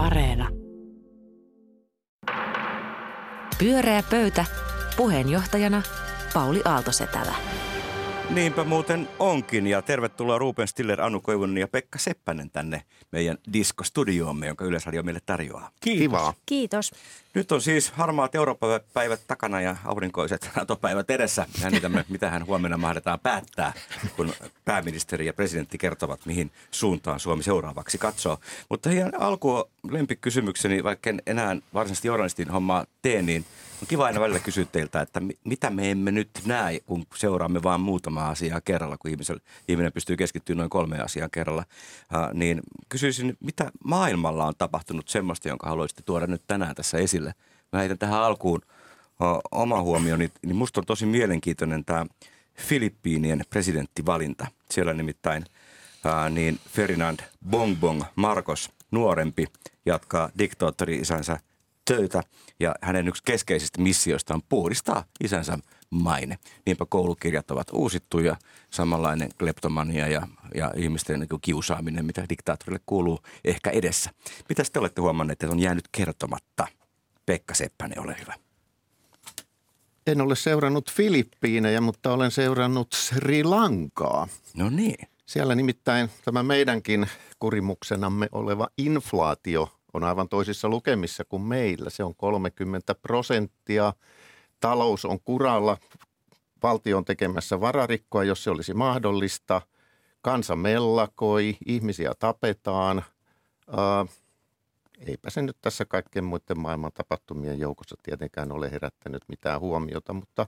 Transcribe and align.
Areena. 0.00 0.48
Pyöreä 3.58 4.02
pöytä. 4.10 4.44
Puheenjohtajana 4.96 5.82
Pauli 6.34 6.62
Aaltosetälä. 6.64 7.49
Niinpä 8.34 8.64
muuten 8.64 9.08
onkin 9.18 9.66
ja 9.66 9.82
tervetuloa 9.82 10.38
Ruben 10.38 10.68
Stiller, 10.68 11.00
Anu 11.00 11.20
Koivunen 11.20 11.58
ja 11.58 11.68
Pekka 11.68 11.98
Seppänen 11.98 12.50
tänne 12.50 12.82
meidän 13.12 13.38
diskostudioomme, 13.52 14.46
jonka 14.46 14.64
Yleisradio 14.64 15.02
meille 15.02 15.20
tarjoaa. 15.26 15.70
Kiitos. 15.80 16.34
Kiitos. 16.46 16.90
Nyt 17.34 17.52
on 17.52 17.62
siis 17.62 17.90
harmaat 17.90 18.34
Eurooppa-päivät 18.34 19.20
takana 19.26 19.60
ja 19.60 19.76
aurinkoiset 19.84 20.50
NATO-päivät 20.56 21.10
edessä. 21.10 21.46
Jännitämme, 21.62 22.04
mitä 22.08 22.30
hän 22.30 22.46
huomenna 22.46 22.76
mahdetaan 22.76 23.20
päättää, 23.20 23.72
kun 24.16 24.32
pääministeri 24.64 25.26
ja 25.26 25.32
presidentti 25.32 25.78
kertovat, 25.78 26.26
mihin 26.26 26.50
suuntaan 26.70 27.20
Suomi 27.20 27.42
seuraavaksi 27.42 27.98
katsoo. 27.98 28.38
Mutta 28.68 28.90
ihan 28.90 29.12
alkuun 29.20 29.64
lempikysymykseni, 29.90 30.84
vaikka 30.84 31.10
en 31.10 31.22
enää 31.26 31.56
varsinaisesti 31.74 32.08
journalistin 32.08 32.50
hommaa 32.50 32.86
tee, 33.02 33.22
niin 33.22 33.44
on 33.82 33.88
kiva 33.88 34.06
aina 34.06 34.20
välillä 34.20 34.38
kysyä 34.38 34.64
teiltä, 34.64 35.00
että 35.00 35.20
mitä 35.44 35.70
me 35.70 35.90
emme 35.90 36.10
nyt 36.10 36.30
näe, 36.46 36.80
kun 36.80 37.06
seuraamme 37.14 37.62
vain 37.62 37.80
muutama 37.80 38.28
asiaa 38.28 38.60
kerralla, 38.60 38.98
kun 38.98 39.10
ihmisellä, 39.10 39.40
ihminen 39.68 39.92
pystyy 39.92 40.16
keskittymään 40.16 40.58
noin 40.58 40.70
kolme 40.70 41.00
asiaa 41.00 41.28
kerralla. 41.28 41.64
Uh, 42.14 42.34
niin 42.34 42.60
kysyisin, 42.88 43.36
mitä 43.40 43.70
maailmalla 43.84 44.46
on 44.46 44.54
tapahtunut 44.58 45.08
semmoista, 45.08 45.48
jonka 45.48 45.68
haluaisitte 45.68 46.02
tuoda 46.02 46.26
nyt 46.26 46.42
tänään 46.46 46.74
tässä 46.74 46.98
esille? 46.98 47.34
Mä 47.72 47.78
heitän 47.78 47.98
tähän 47.98 48.20
alkuun 48.20 48.60
uh, 48.64 49.40
oma 49.50 49.82
huomioni, 49.82 50.30
niin 50.42 50.56
musta 50.56 50.80
on 50.80 50.86
tosi 50.86 51.06
mielenkiintoinen 51.06 51.84
tämä 51.84 52.06
Filippiinien 52.56 53.44
presidenttivalinta. 53.50 54.46
Siellä 54.70 54.92
nimittäin 54.92 55.44
uh, 56.04 56.30
niin 56.30 56.58
Ferdinand 56.68 57.20
Bongbong 57.50 58.02
Marcos, 58.16 58.70
nuorempi, 58.90 59.46
jatkaa 59.86 60.30
diktaattori-isänsä– 60.38 61.40
töitä 61.96 62.22
ja 62.60 62.74
hänen 62.82 63.08
yksi 63.08 63.22
keskeisistä 63.24 63.82
missioista 63.82 64.34
on 64.34 64.42
puhdistaa 64.48 65.04
isänsä 65.20 65.58
maine. 65.90 66.38
Niinpä 66.66 66.86
koulukirjat 66.88 67.50
ovat 67.50 67.66
uusittu 67.72 68.18
ja 68.18 68.36
samanlainen 68.70 69.30
kleptomania 69.38 70.08
ja, 70.08 70.28
ja 70.54 70.72
ihmisten 70.76 71.20
niin 71.20 71.40
kiusaaminen, 71.40 72.04
mitä 72.04 72.26
diktaattorille 72.28 72.80
kuuluu 72.86 73.18
ehkä 73.44 73.70
edessä. 73.70 74.10
Mitä 74.48 74.62
te 74.72 74.78
olette 74.78 75.00
huomanneet, 75.00 75.42
että 75.42 75.52
on 75.52 75.60
jäänyt 75.60 75.88
kertomatta? 75.92 76.66
Pekka 77.26 77.54
Seppänen, 77.54 78.00
ole 78.00 78.16
hyvä. 78.20 78.34
En 80.06 80.20
ole 80.20 80.36
seurannut 80.36 80.90
Filippiinejä, 80.92 81.80
mutta 81.80 82.12
olen 82.12 82.30
seurannut 82.30 82.92
Sri 82.92 83.44
Lankaa. 83.44 84.28
No 84.56 84.70
niin. 84.70 85.08
Siellä 85.26 85.54
nimittäin 85.54 86.10
tämä 86.24 86.42
meidänkin 86.42 87.06
kurimuksenamme 87.38 88.28
oleva 88.32 88.68
inflaatio– 88.78 89.68
on 89.92 90.04
aivan 90.04 90.28
toisissa 90.28 90.68
lukemissa 90.68 91.24
kuin 91.24 91.42
meillä. 91.42 91.90
Se 91.90 92.04
on 92.04 92.14
30 92.14 92.94
prosenttia. 92.94 93.92
Talous 94.60 95.04
on 95.04 95.20
kuralla. 95.20 95.76
Valtio 96.62 96.96
on 96.96 97.04
tekemässä 97.04 97.60
vararikkoa, 97.60 98.24
jos 98.24 98.44
se 98.44 98.50
olisi 98.50 98.74
mahdollista. 98.74 99.62
Kansa 100.22 100.56
mellakoi, 100.56 101.56
ihmisiä 101.66 102.12
tapetaan. 102.18 103.04
Ää, 103.76 104.06
eipä 105.06 105.30
se 105.30 105.42
nyt 105.42 105.56
tässä 105.62 105.84
kaikkien 105.84 106.24
muiden 106.24 106.60
maailman 106.60 106.92
tapahtumien 106.92 107.58
joukossa 107.58 107.96
tietenkään 108.02 108.52
ole 108.52 108.70
herättänyt 108.70 109.22
mitään 109.28 109.60
huomiota, 109.60 110.12
mutta 110.12 110.46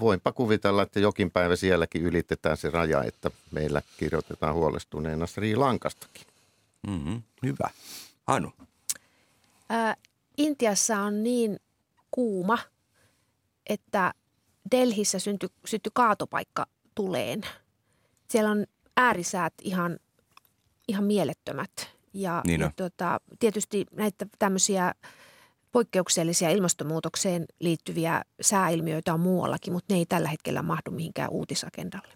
voinpa 0.00 0.32
kuvitella, 0.32 0.82
että 0.82 1.00
jokin 1.00 1.30
päivä 1.30 1.56
sielläkin 1.56 2.02
ylitetään 2.02 2.56
se 2.56 2.70
raja, 2.70 3.04
että 3.04 3.30
meillä 3.50 3.82
kirjoitetaan 3.96 4.54
huolestuneena 4.54 5.26
Sri 5.26 5.56
Lankastakin. 5.56 6.26
Mm-hmm. 6.86 7.22
Hyvä. 7.42 7.70
Anu? 8.26 8.52
Ää, 9.68 9.96
Intiassa 10.36 10.98
on 10.98 11.22
niin 11.22 11.60
kuuma, 12.10 12.58
että 13.66 14.14
Delhissä 14.70 15.18
syntyi, 15.18 15.48
syntyi 15.64 15.90
kaatopaikka 15.94 16.66
tuleen. 16.94 17.40
Siellä 18.28 18.50
on 18.50 18.66
äärisäät 18.96 19.54
ihan, 19.62 19.98
ihan 20.88 21.04
mielettömät. 21.04 21.70
Ja, 22.14 22.42
niin 22.46 22.60
ja 22.60 22.70
tuota, 22.76 23.20
tietysti 23.38 23.86
näitä 23.92 24.26
tämmöisiä 24.38 24.94
poikkeuksellisia 25.72 26.50
ilmastonmuutokseen 26.50 27.44
liittyviä 27.60 28.22
sääilmiöitä 28.40 29.14
on 29.14 29.20
muuallakin, 29.20 29.72
mutta 29.72 29.94
ne 29.94 29.98
ei 29.98 30.06
tällä 30.06 30.28
hetkellä 30.28 30.62
mahdu 30.62 30.90
mihinkään 30.90 31.30
uutisagendalle. 31.30 32.14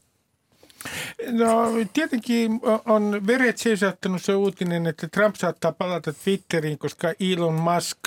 No 1.31 1.73
tietenkin 1.93 2.61
on 2.87 3.27
veret 3.27 3.59
seisattanut 3.59 4.23
se 4.23 4.35
uutinen, 4.35 4.87
että 4.87 5.09
Trump 5.09 5.35
saattaa 5.35 5.73
palata 5.73 6.13
Twitteriin, 6.13 6.79
koska 6.79 7.13
Elon 7.21 7.55
Musk 7.55 7.99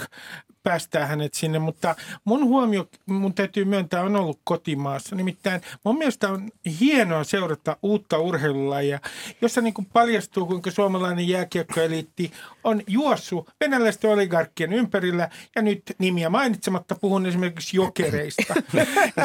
päästää 0.70 1.06
hänet 1.06 1.34
sinne, 1.34 1.60
mutta 1.60 1.96
mun 2.26 2.46
huomio, 2.46 2.88
mun 3.06 3.34
täytyy 3.34 3.66
myöntää, 3.66 4.04
on 4.04 4.16
ollut 4.16 4.40
kotimaassa. 4.44 5.16
Nimittäin 5.16 5.62
mun 5.84 5.98
mielestä 5.98 6.30
on 6.30 6.50
hienoa 6.80 7.24
seurata 7.24 7.78
uutta 7.84 8.18
urheilulajia, 8.18 9.00
jossa 9.42 9.62
niin 9.62 9.74
kuin 9.74 9.86
paljastuu, 9.94 10.46
kuinka 10.46 10.72
suomalainen 10.72 11.28
jääkiekkoeliitti 11.28 12.32
on 12.64 12.82
juossut 12.88 13.50
venäläisten 13.60 14.12
oligarkkien 14.12 14.74
ympärillä 14.74 15.30
ja 15.56 15.62
nyt 15.62 15.82
nimiä 16.00 16.30
mainitsematta 16.30 16.96
puhun 16.96 17.26
esimerkiksi 17.26 17.78
jokereista. 17.78 18.54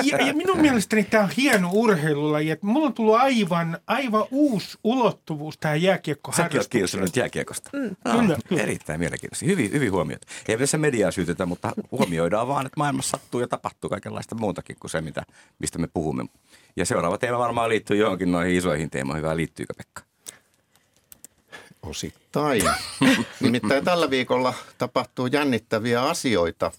Ja, 0.04 0.26
ja 0.26 0.34
minun 0.34 0.60
mielestäni 0.60 1.04
tämä 1.04 1.24
on 1.24 1.30
hieno 1.36 1.70
urheilulaji, 1.72 2.50
että 2.50 2.66
mulla 2.66 2.86
on 2.86 2.94
tullut 2.94 3.14
aivan, 3.14 3.78
aivan 3.86 4.24
uusi 4.30 4.78
ulottuvuus 4.84 5.58
tähän 5.58 5.82
jääkiekkoharrastukseen. 5.82 6.52
Säkin 6.52 6.58
olet 6.58 6.70
kiinnostunut 6.70 7.16
jääkiekosta. 7.16 7.70
Mm. 7.72 7.96
No, 8.04 8.20
kyllä, 8.20 8.38
kyllä. 8.48 8.62
Erittäin 8.62 9.00
mielenkiintoista. 9.00 9.46
Hyvin, 9.46 9.72
hyvin 9.72 9.92
huomioita. 9.92 10.26
Ei 10.48 10.58
tässä 10.58 10.78
mediaa 10.78 11.10
syytetä, 11.34 11.46
mutta 11.46 11.72
huomioidaan 11.90 12.48
vaan, 12.48 12.66
että 12.66 12.80
maailmassa 12.80 13.10
sattuu 13.10 13.40
ja 13.40 13.48
tapahtuu 13.48 13.90
kaikenlaista 13.90 14.34
muutakin 14.34 14.76
kuin 14.80 14.90
se, 14.90 15.00
mitä, 15.00 15.22
mistä 15.58 15.78
me 15.78 15.86
puhumme. 15.86 16.24
Ja 16.76 16.86
seuraava 16.86 17.18
teema 17.18 17.38
varmaan 17.38 17.68
liittyy 17.68 17.96
johonkin 17.96 18.32
noihin 18.32 18.56
isoihin 18.56 18.90
teemoihin. 18.90 19.22
Hyvä, 19.22 19.36
liittyykö 19.36 19.74
Pekka? 19.76 20.02
Osittain. 21.82 22.62
Nimittäin 23.40 23.84
tällä 23.84 24.10
viikolla 24.10 24.54
tapahtuu 24.78 25.26
jännittäviä 25.26 26.02
asioita. 26.02 26.72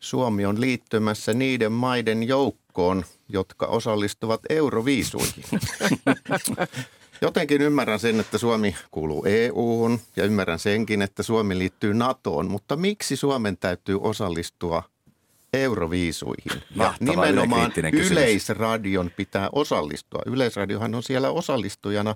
Suomi 0.00 0.46
on 0.46 0.60
liittymässä 0.60 1.32
niiden 1.32 1.72
maiden 1.72 2.28
joukkoon, 2.28 3.04
jotka 3.28 3.66
osallistuvat 3.66 4.40
euroviisuihin. 4.48 5.44
Jotenkin 7.20 7.62
ymmärrän 7.62 8.00
sen, 8.00 8.20
että 8.20 8.38
Suomi 8.38 8.76
kuuluu 8.90 9.24
EU-hun 9.24 10.00
ja 10.16 10.24
ymmärrän 10.24 10.58
senkin, 10.58 11.02
että 11.02 11.22
Suomi 11.22 11.58
liittyy 11.58 11.94
NATOon, 11.94 12.50
mutta 12.50 12.76
miksi 12.76 13.16
Suomen 13.16 13.56
täytyy 13.56 13.98
osallistua 14.00 14.82
euroviisuihin? 15.52 16.62
Ja 16.76 16.94
nimenomaan 17.00 17.72
Yleisradion 17.92 19.10
pitää 19.16 19.48
osallistua. 19.52 20.22
Yleisradiohan 20.26 20.94
on 20.94 21.02
siellä 21.02 21.30
osallistujana 21.30 22.14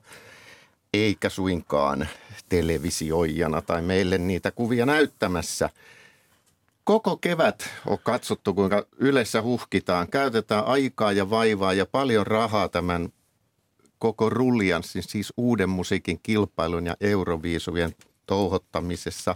eikä 0.94 1.28
suinkaan 1.28 2.08
televisioijana 2.48 3.62
tai 3.62 3.82
meille 3.82 4.18
niitä 4.18 4.50
kuvia 4.50 4.86
näyttämässä. 4.86 5.70
Koko 6.84 7.16
kevät 7.16 7.70
on 7.86 7.98
katsottu, 8.02 8.54
kuinka 8.54 8.86
yleensä 8.96 9.42
huhkitaan. 9.42 10.08
Käytetään 10.08 10.64
aikaa 10.64 11.12
ja 11.12 11.30
vaivaa 11.30 11.72
ja 11.72 11.86
paljon 11.86 12.26
rahaa 12.26 12.68
tämän 12.68 13.08
koko 14.02 14.30
rullianssin, 14.30 15.02
siis 15.02 15.32
uuden 15.36 15.68
musiikin 15.68 16.20
kilpailun 16.22 16.86
ja 16.86 16.96
euroviisujen 17.00 17.94
touhottamisessa. 18.26 19.34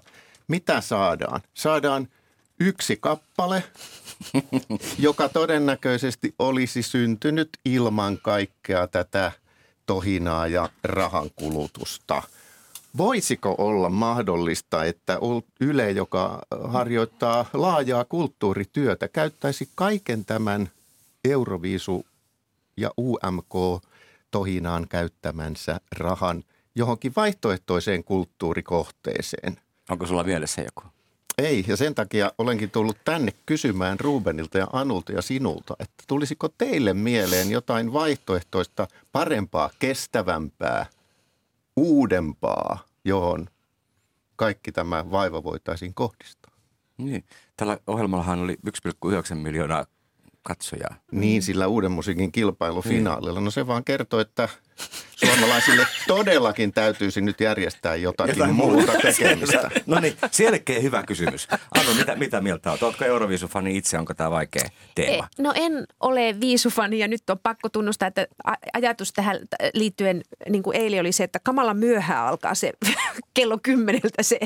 Mitä 0.49 0.81
saadaan? 0.81 1.41
Saadaan 1.55 2.09
yksi 2.61 2.97
kappale, 2.97 3.65
joka 4.99 5.29
todennäköisesti 5.29 6.35
olisi 6.39 6.83
syntynyt 6.83 7.49
ilman 7.65 8.19
kaikkea 8.23 8.87
tätä 8.87 9.33
tohinaa 9.87 10.47
ja 10.47 10.69
rahan 10.85 11.31
kulutusta. 11.37 12.23
Voisiko 12.97 13.55
olla 13.59 13.89
mahdollista, 13.91 14.85
että 14.85 15.19
Yle, 15.61 15.91
joka 15.91 16.39
harjoittaa 16.65 17.47
laajaa 17.53 18.05
kulttuurityötä, 18.05 19.09
käyttäisi 19.09 19.69
kaiken 19.75 20.25
tämän 20.25 20.71
Euroviisu 21.25 22.07
ja 22.77 22.91
UMK 22.99 23.55
tohinaan 24.37 24.87
käyttämänsä 24.89 25.81
rahan 25.99 26.43
johonkin 26.75 27.13
vaihtoehtoiseen 27.17 28.05
kulttuurikohteeseen. 28.05 29.57
Onko 29.91 30.07
sulla 30.07 30.25
mielessä 30.25 30.63
joku? 30.63 30.83
Ei, 31.39 31.65
ja 31.69 31.77
sen 31.77 31.95
takia 31.95 32.33
olenkin 32.39 32.71
tullut 32.71 32.97
tänne 33.05 33.33
kysymään 33.47 34.01
Rubenilta 34.01 34.59
ja 34.59 34.67
Anulta 34.73 35.13
ja 35.13 35.23
sinulta, 35.23 35.77
että 35.79 36.05
tulisiko 36.07 36.49
teille 36.49 36.95
mieleen 36.95 37.51
jotain 37.51 37.93
vaihtoehtoista, 37.93 38.89
parempaa, 39.13 39.71
kestävämpää, 39.79 40.87
uudempaa, 41.77 42.79
johon 43.05 43.47
kaikki 44.37 44.73
tämä 44.73 45.11
vaiva 45.11 45.45
voitaisiin 45.45 45.95
kohdistaa? 45.95 46.53
Niin. 46.99 47.25
Tällä 47.57 47.79
ohjelmallahan 47.87 48.41
oli 48.41 48.57
1,9 48.67 49.35
miljoonaa 49.35 49.87
katsojaa. 50.47 50.97
Niin, 51.13 51.43
sillä 51.43 51.67
uuden 51.67 51.93
musiikin 51.93 52.33
kilpailufinaalilla. 52.33 53.41
No 53.41 53.51
se 53.51 53.67
vaan 53.67 53.85
kertoo, 53.85 54.21
että 54.21 54.49
suomalaisille 55.17 55.87
todellakin 56.07 56.73
täytyisi 56.73 57.21
nyt 57.21 57.41
järjestää 57.41 57.97
jotakin, 57.97 58.35
jotakin 58.35 58.55
muuta 58.55 58.93
tekemistä. 58.93 59.71
no 59.87 60.01
niin, 60.01 60.17
selkeä 60.31 60.81
hyvä 60.81 61.03
kysymys. 61.03 61.49
Anu, 61.51 61.95
mitä, 61.95 62.17
mitä 62.17 62.41
mieltä 62.41 62.71
olet? 62.71 62.83
Oletko 62.83 63.05
Euroviisufani 63.05 63.77
itse, 63.77 63.99
onko 63.99 64.15
tämä 64.15 64.31
vaikea 64.31 64.69
teema? 64.95 65.25
E, 65.25 65.43
no 65.43 65.53
en 65.57 65.87
ole 66.01 66.41
viisufani 66.41 66.99
ja 66.99 67.09
nyt 67.09 67.31
on 67.31 67.39
pakko 67.39 67.69
tunnustaa, 67.69 68.09
että 68.09 68.27
ajatus 68.73 69.13
tähän 69.13 69.39
liittyen, 69.75 70.23
niin 70.49 70.63
kuin 70.63 70.77
eilen 70.77 71.01
oli 71.01 71.13
se, 71.13 71.25
että 71.25 71.39
kamala 71.39 71.75
myöhään 71.75 72.27
alkaa 72.27 72.55
se 72.55 72.73
kello 73.35 73.59
kymmeneltä 73.63 74.23
se 74.23 74.39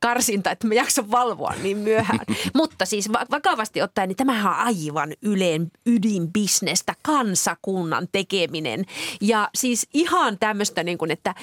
karsinta, 0.00 0.50
että 0.50 0.66
mä 0.66 0.74
jaksan 0.74 1.10
valvoa 1.10 1.54
niin 1.62 1.78
myöhään. 1.78 2.26
Mutta 2.54 2.84
siis 2.86 3.08
vakavasti 3.30 3.82
ottaen, 3.82 4.08
niin 4.08 4.16
tämähän 4.16 4.52
on 4.52 4.58
aivan 4.58 5.12
yleen 5.22 5.70
ydinbisnestä, 5.86 6.94
kansakunnan 7.02 8.08
tekeminen. 8.12 8.84
Ja 9.20 9.48
siis 9.54 9.86
ihan 9.94 10.13
tämmöistä, 10.40 10.82
niin 10.82 10.98
kuin, 10.98 11.10
että 11.10 11.34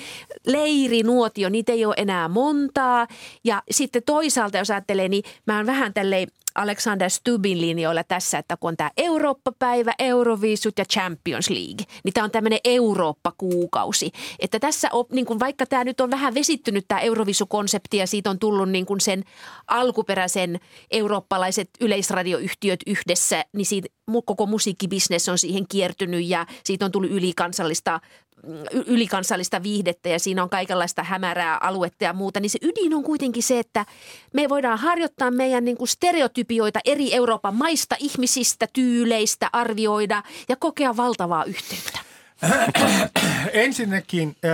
leirinuotio, 0.47 1.49
niitä 1.49 1.71
ei 1.71 1.85
ole 1.85 1.95
enää 1.97 2.27
montaa. 2.27 3.07
Ja 3.43 3.63
sitten 3.71 4.03
toisaalta, 4.05 4.57
jos 4.57 4.71
ajattelee, 4.71 5.09
niin 5.09 5.23
mä 5.47 5.57
oon 5.57 5.65
vähän 5.65 5.93
tälleen 5.93 6.27
Alexander 6.55 7.09
Stubin 7.09 7.61
linjoilla 7.61 8.03
tässä, 8.03 8.37
että 8.37 8.57
kun 8.57 8.67
on 8.67 8.77
tämä 8.77 8.91
Eurooppa-päivä, 8.97 9.93
Euroviisut 9.99 10.77
ja 10.77 10.85
Champions 10.85 11.49
League, 11.49 11.85
niin 12.03 12.13
tämä 12.13 12.23
on 12.23 12.31
tämmöinen 12.31 12.59
Eurooppa-kuukausi. 12.63 14.11
Että 14.39 14.59
tässä, 14.59 14.89
on, 14.91 15.05
niin 15.11 15.25
kun 15.25 15.39
vaikka 15.39 15.65
tämä 15.65 15.83
nyt 15.83 16.01
on 16.01 16.11
vähän 16.11 16.33
vesittynyt 16.33 16.85
tämä 16.87 17.01
Euroviisukonsepti 17.01 17.97
ja 17.97 18.07
siitä 18.07 18.29
on 18.29 18.39
tullut 18.39 18.69
niin 18.69 18.85
kun 18.85 19.01
sen 19.01 19.23
alkuperäisen 19.67 20.59
eurooppalaiset 20.91 21.69
yleisradioyhtiöt 21.81 22.79
yhdessä, 22.87 23.45
niin 23.53 23.65
siitä 23.65 23.87
koko 24.25 24.45
musiikkibisnes 24.45 25.29
on 25.29 25.37
siihen 25.37 25.67
kiertynyt 25.67 26.25
ja 26.25 26.45
siitä 26.63 26.85
on 26.85 26.91
tullut 26.91 27.11
ylikansallista 27.11 27.99
ylikansallista 28.85 29.63
viihdettä 29.63 30.09
ja 30.09 30.19
siinä 30.19 30.43
on 30.43 30.49
kaikenlaista 30.49 31.03
hämärää 31.03 31.57
aluetta 31.57 32.03
ja 32.03 32.13
muuta, 32.13 32.39
niin 32.39 32.49
se 32.49 32.59
ydin 32.61 32.93
on 32.93 33.03
kuitenkin 33.03 33.43
se, 33.43 33.59
että 33.59 33.85
me 34.33 34.49
voidaan 34.49 34.77
harjoittaa 34.77 35.31
meidän 35.31 35.65
niin 35.65 35.77
kuin 35.77 35.87
stereotypioita 35.87 36.79
eri 36.85 37.13
Euroopan 37.13 37.55
maista, 37.55 37.95
ihmisistä, 37.99 38.67
tyyleistä, 38.73 39.49
arvioida 39.53 40.23
ja 40.49 40.55
kokea 40.55 40.97
valtavaa 40.97 41.43
yhteyttä. 41.43 42.10
Ensinnäkin 43.53 44.35
äh, 44.45 44.51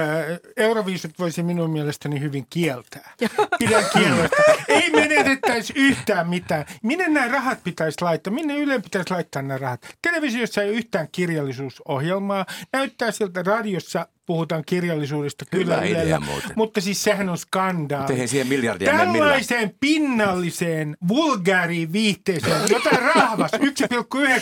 Euroviisut 0.58 1.20
voisi 1.20 1.44
minun 1.44 1.70
mielestäni 1.70 2.20
hyvin 2.20 2.48
kieltää. 2.50 3.14
Pidän 3.60 3.84
kieltä. 3.94 4.36
Ei 4.68 4.90
menetettäisi 4.90 5.74
yhtään 5.76 6.30
mitään. 6.30 6.66
Minne 6.84 7.08
nämä 7.08 7.28
rahat 7.28 7.64
pitäisi 7.64 7.98
laittaa? 8.02 8.34
Minne 8.34 8.56
Yle 8.56 8.80
pitäisi 8.80 9.12
laittaa 9.12 9.42
nämä 9.42 9.58
rahat? 9.58 9.88
Televisiossa 10.02 10.62
ei 10.62 10.70
ole 10.70 10.78
yhtään 10.78 11.08
kirjallisuusohjelmaa. 11.12 12.46
Näyttää 12.74 13.12
siltä 13.12 13.44
radiossa 13.44 14.08
puhutaan 14.28 14.64
kirjallisuudesta 14.66 15.46
kyllä 15.52 15.76
Hyvä 15.82 16.02
idea 16.02 16.20
muuten. 16.20 16.52
Mutta 16.56 16.82
siis 16.82 17.04
sehän 17.04 17.30
on 17.30 17.38
skandaali. 17.38 18.14
Mutta 18.14 18.28
siihen 18.28 18.48
miljardia 18.48 18.92
Tällaiseen 18.92 19.76
pinnalliseen 19.80 20.98
vulgaariin 21.08 21.94
viihteeseen, 21.94 22.62
jota 22.70 22.90
rahvas 22.90 23.52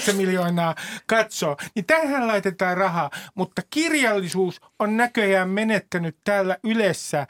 1,9 0.09 0.13
miljoonaa 0.13 0.75
katsoo, 1.07 1.57
niin 1.75 1.85
tähän 1.85 2.27
laitetaan 2.27 2.77
rahaa. 2.77 3.09
Mutta 3.35 3.61
kirjallisuus 3.69 4.61
on 4.79 4.97
näköjään 4.97 5.49
menettänyt 5.49 6.17
täällä 6.23 6.57
Ylessä 6.63 7.27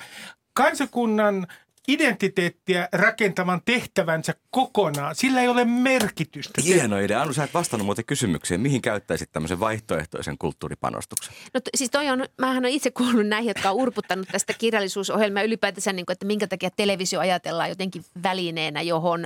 kansakunnan– 0.53 1.47
identiteettiä 1.87 2.89
rakentavan 2.91 3.61
tehtävänsä 3.65 4.33
kokonaan. 4.49 5.15
Sillä 5.15 5.41
ei 5.41 5.47
ole 5.47 5.65
merkitystä. 5.65 6.61
Hieno 6.61 6.99
idea. 6.99 7.21
Anu, 7.21 7.33
sä 7.33 7.43
et 7.43 7.53
vastannut 7.53 7.85
muuten 7.85 8.05
kysymykseen. 8.05 8.61
Mihin 8.61 8.81
käyttäisit 8.81 9.31
tämmöisen 9.31 9.59
vaihtoehtoisen 9.59 10.37
kulttuuripanostuksen? 10.37 11.33
No 11.53 11.61
siis 11.77 11.91
toi 11.91 12.09
on, 12.09 12.25
mähän 12.41 12.65
on 12.65 12.71
itse 12.71 12.91
kuullut 12.91 13.27
näihin, 13.27 13.47
jotka 13.47 13.69
on 13.69 13.75
urputtanut 13.75 14.27
tästä 14.31 14.53
kirjallisuusohjelmaa 14.53 15.43
ylipäätänsä, 15.43 15.93
niin 15.93 16.05
kuin, 16.05 16.13
että 16.13 16.25
minkä 16.25 16.47
takia 16.47 16.69
televisio 16.75 17.19
ajatellaan 17.19 17.69
jotenkin 17.69 18.05
välineenä, 18.23 18.81
johon, 18.81 19.25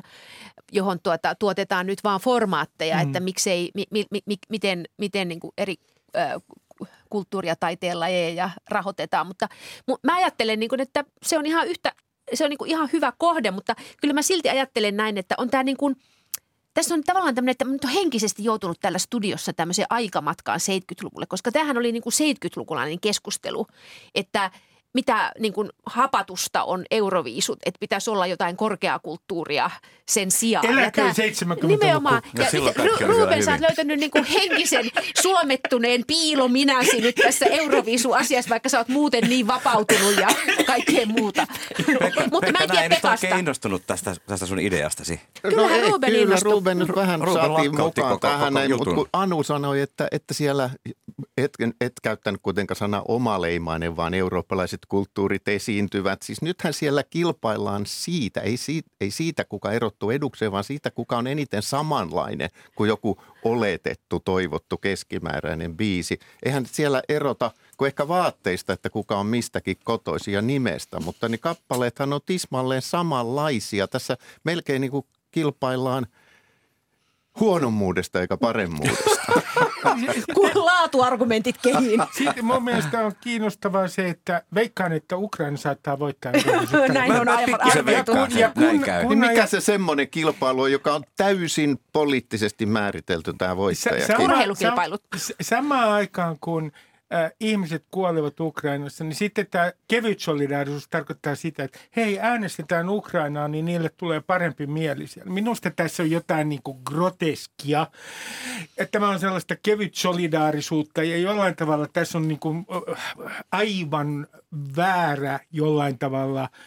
johon 0.71 0.99
tuota, 0.99 1.35
tuotetaan 1.35 1.85
nyt 1.85 2.03
vaan 2.03 2.21
formaatteja, 2.21 2.95
mm. 2.95 3.01
että 3.01 3.19
miksei, 3.19 3.71
mi, 3.75 3.83
mi, 3.91 4.05
mi, 4.25 4.35
miten, 4.49 4.85
miten 4.97 5.27
niin 5.27 5.39
kuin 5.39 5.51
eri 5.57 5.75
äh, 6.17 6.33
kulttuuri- 7.09 7.47
ja 7.47 7.55
taiteen 7.55 7.99
lajeja 7.99 8.49
rahoitetaan. 8.69 9.27
Mutta 9.27 9.47
mä 10.03 10.15
ajattelen, 10.15 10.59
niin 10.59 10.69
kuin, 10.69 10.81
että 10.81 11.05
se 11.23 11.37
on 11.37 11.45
ihan 11.45 11.67
yhtä 11.67 11.93
se 12.33 12.43
on 12.43 12.49
niin 12.49 12.57
kuin 12.57 12.71
ihan 12.71 12.89
hyvä 12.93 13.13
kohde, 13.17 13.51
mutta 13.51 13.75
kyllä 14.01 14.13
mä 14.13 14.21
silti 14.21 14.49
ajattelen 14.49 14.97
näin, 14.97 15.17
että 15.17 15.35
on 15.37 15.49
tämä 15.49 15.63
niin 15.63 15.77
kuin, 15.77 15.95
tässä 16.73 16.93
on 16.93 17.03
tavallaan 17.03 17.35
tämmöinen, 17.35 17.51
että 17.51 17.65
nyt 17.65 17.83
on 17.83 17.89
henkisesti 17.89 18.43
joutunut 18.43 18.79
tällä 18.79 18.97
studiossa 18.97 19.53
tämmöiseen 19.53 19.87
aikamatkaan 19.89 20.59
70-luvulle, 20.59 21.25
koska 21.25 21.51
tämähän 21.51 21.77
oli 21.77 21.91
niin 21.91 22.03
kuin 22.03 22.13
70-lukulainen 22.13 22.99
keskustelu, 22.99 23.67
että– 24.15 24.51
mitä 24.93 25.31
niin 25.39 25.53
kuin 25.53 25.69
hapatusta 25.85 26.63
on 26.63 26.85
euroviisut, 26.91 27.59
että 27.65 27.79
pitäisi 27.79 28.09
olla 28.09 28.27
jotain 28.27 28.57
korkeakulttuuria 28.57 29.71
sen 30.09 30.31
sijaan. 30.31 30.65
Eläköön 30.65 31.15
70 31.15 31.67
Nimenomaan. 31.67 32.21
Ja, 32.37 32.43
ja 32.43 32.71
Ru- 32.71 33.05
Ruben, 33.05 33.43
sä 33.43 33.51
oot 33.51 33.61
löytänyt 33.61 33.99
niin 33.99 34.11
kuin 34.11 34.23
henkisen 34.23 34.91
suomettuneen 35.21 36.03
piilominäsi 36.07 37.01
nyt 37.01 37.15
tässä 37.15 37.45
euroviisu-asiassa, 37.45 38.49
vaikka 38.49 38.69
sä 38.69 38.77
oot 38.77 38.87
muuten 38.87 39.23
niin 39.29 39.47
vapautunut 39.47 40.17
ja 40.17 40.27
kaikkea 40.65 41.05
muuta. 41.05 41.47
Pekka, 41.99 42.23
Mutta 42.31 42.51
mä 42.51 42.59
en 42.61 42.69
tiedä 42.69 42.89
Pekasta. 42.89 43.27
Mä 43.27 43.39
innostunut 43.39 43.83
tästä, 43.87 44.15
tästä 44.27 44.45
sun 44.45 44.59
ideastasi. 44.59 45.21
no 45.55 45.69
ei, 45.69 45.81
Ruben 45.81 46.11
kyllä, 46.11 46.37
Ruben 46.41 46.79
nyt 46.79 46.95
vähän 46.95 47.21
Ruben 47.21 47.33
saatiin 47.33 47.71
mukaan 47.71 47.93
koko, 47.93 48.17
tähän, 48.17 48.53
koko, 48.53 48.77
mutta 48.77 48.95
kun 48.95 49.09
Anu 49.13 49.43
sanoi, 49.43 49.81
että, 49.81 50.07
että 50.11 50.33
siellä 50.33 50.69
et, 51.37 51.53
et 51.81 51.93
käyttänyt 52.03 52.41
kuitenkaan 52.43 52.75
sana 52.75 53.01
omaleimainen, 53.07 53.95
vaan 53.95 54.13
eurooppalaiset 54.13 54.78
erilaiset 54.79 54.85
kulttuurit 54.87 55.47
esiintyvät. 55.47 56.21
Siis 56.21 56.41
nythän 56.41 56.73
siellä 56.73 57.03
kilpaillaan 57.03 57.85
siitä, 57.85 58.41
ei 58.41 58.57
siitä, 58.57 58.89
ei 59.01 59.11
siitä 59.11 59.45
kuka 59.45 59.71
erottuu 59.71 60.11
edukseen, 60.11 60.51
vaan 60.51 60.63
siitä 60.63 60.91
kuka 60.91 61.17
on 61.17 61.27
eniten 61.27 61.61
samanlainen 61.61 62.49
kuin 62.75 62.87
joku 62.87 63.17
oletettu, 63.43 64.19
toivottu 64.19 64.77
keskimääräinen 64.77 65.77
biisi. 65.77 66.19
Eihän 66.43 66.65
siellä 66.65 67.01
erota 67.09 67.51
kuin 67.77 67.87
ehkä 67.87 68.07
vaatteista, 68.07 68.73
että 68.73 68.89
kuka 68.89 69.19
on 69.19 69.25
mistäkin 69.25 69.77
kotoisia 69.83 70.33
ja 70.33 70.41
nimestä, 70.41 70.99
mutta 70.99 71.29
niin 71.29 71.39
kappaleethan 71.39 72.13
on 72.13 72.21
tismalleen 72.25 72.81
samanlaisia. 72.81 73.87
Tässä 73.87 74.17
melkein 74.43 74.81
niin 74.81 74.91
kuin 74.91 75.05
kilpaillaan– 75.31 76.07
huonommuudesta 77.39 78.21
eikä 78.21 78.37
paremmuudesta. 78.37 79.31
Kun 80.35 80.51
laatuargumentit 80.55 81.55
kehiin. 81.57 82.01
Sitten 82.17 82.45
mun 82.45 82.63
mielestä 82.63 83.05
on 83.05 83.11
kiinnostavaa 83.21 83.87
se, 83.87 84.09
että 84.09 84.43
veikkaan, 84.55 84.93
että 84.93 85.17
Ukraina 85.17 85.57
saattaa 85.57 85.99
voittaa. 85.99 86.31
Näin 86.93 87.11
on 87.11 87.29
aivan 87.29 87.59
ja 88.39 88.51
kun, 88.53 88.63
näin 88.63 88.81
käy. 88.81 89.05
Niin 89.05 89.19
mikä 89.19 89.45
se 89.45 89.61
semmoinen 89.61 90.09
kilpailu 90.09 90.61
on, 90.61 90.71
joka 90.71 90.93
on 90.93 91.03
täysin 91.17 91.79
poliittisesti 91.93 92.65
määritelty 92.65 93.33
tämä 93.37 93.57
voittaja? 93.57 94.05
Urheilukilpailut. 94.19 95.03
Samaan 95.41 95.89
aikaan, 95.89 96.37
kun– 96.41 96.71
äh, 97.13 97.31
ihmiset 97.39 97.85
kuolevat 97.91 98.39
Ukrainassa, 98.39 99.03
niin 99.03 99.15
sitten 99.15 99.47
tämä 99.51 99.71
kevyt 99.87 100.19
solidaarisuus 100.19 100.87
tarkoittaa 100.87 101.35
sitä, 101.35 101.63
että 101.63 101.79
hei 101.95 102.19
äänestetään 102.19 102.89
Ukrainaa, 102.89 103.47
niin 103.47 103.65
niille 103.65 103.89
tulee 103.97 104.21
parempi 104.21 104.67
mieli 104.67 105.07
siellä. 105.07 105.31
Minusta 105.31 105.71
tässä 105.71 106.03
on 106.03 106.11
jotain 106.11 106.49
niin 106.49 106.63
kuin 106.63 106.77
groteskia. 106.85 107.87
Että 108.77 108.91
tämä 108.91 109.09
on 109.09 109.19
sellaista 109.19 109.55
kevyt 109.55 109.95
solidaarisuutta 109.95 111.03
ja 111.03 111.17
jollain 111.17 111.55
tavalla 111.55 111.87
tässä 111.87 112.17
on 112.17 112.27
niin 112.27 112.39
kuin 112.39 112.65
aivan 113.51 114.27
väärä 114.77 115.39
jollain 115.51 115.99
tavalla– 115.99 116.49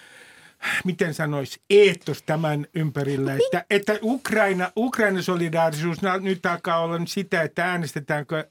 miten 0.84 1.14
sanoisi, 1.14 1.60
eetos 1.70 2.22
tämän 2.22 2.66
ympärillä, 2.74 3.34
että, 3.34 3.64
että 3.70 3.98
Ukraina, 4.02 4.70
Ukraina 4.76 5.22
solidaarisuus 5.22 5.98
nyt 6.20 6.46
alkaa 6.46 6.78
olla 6.78 7.00
sitä, 7.06 7.42
että 7.42 7.64
äänestetäänkö 7.64 8.44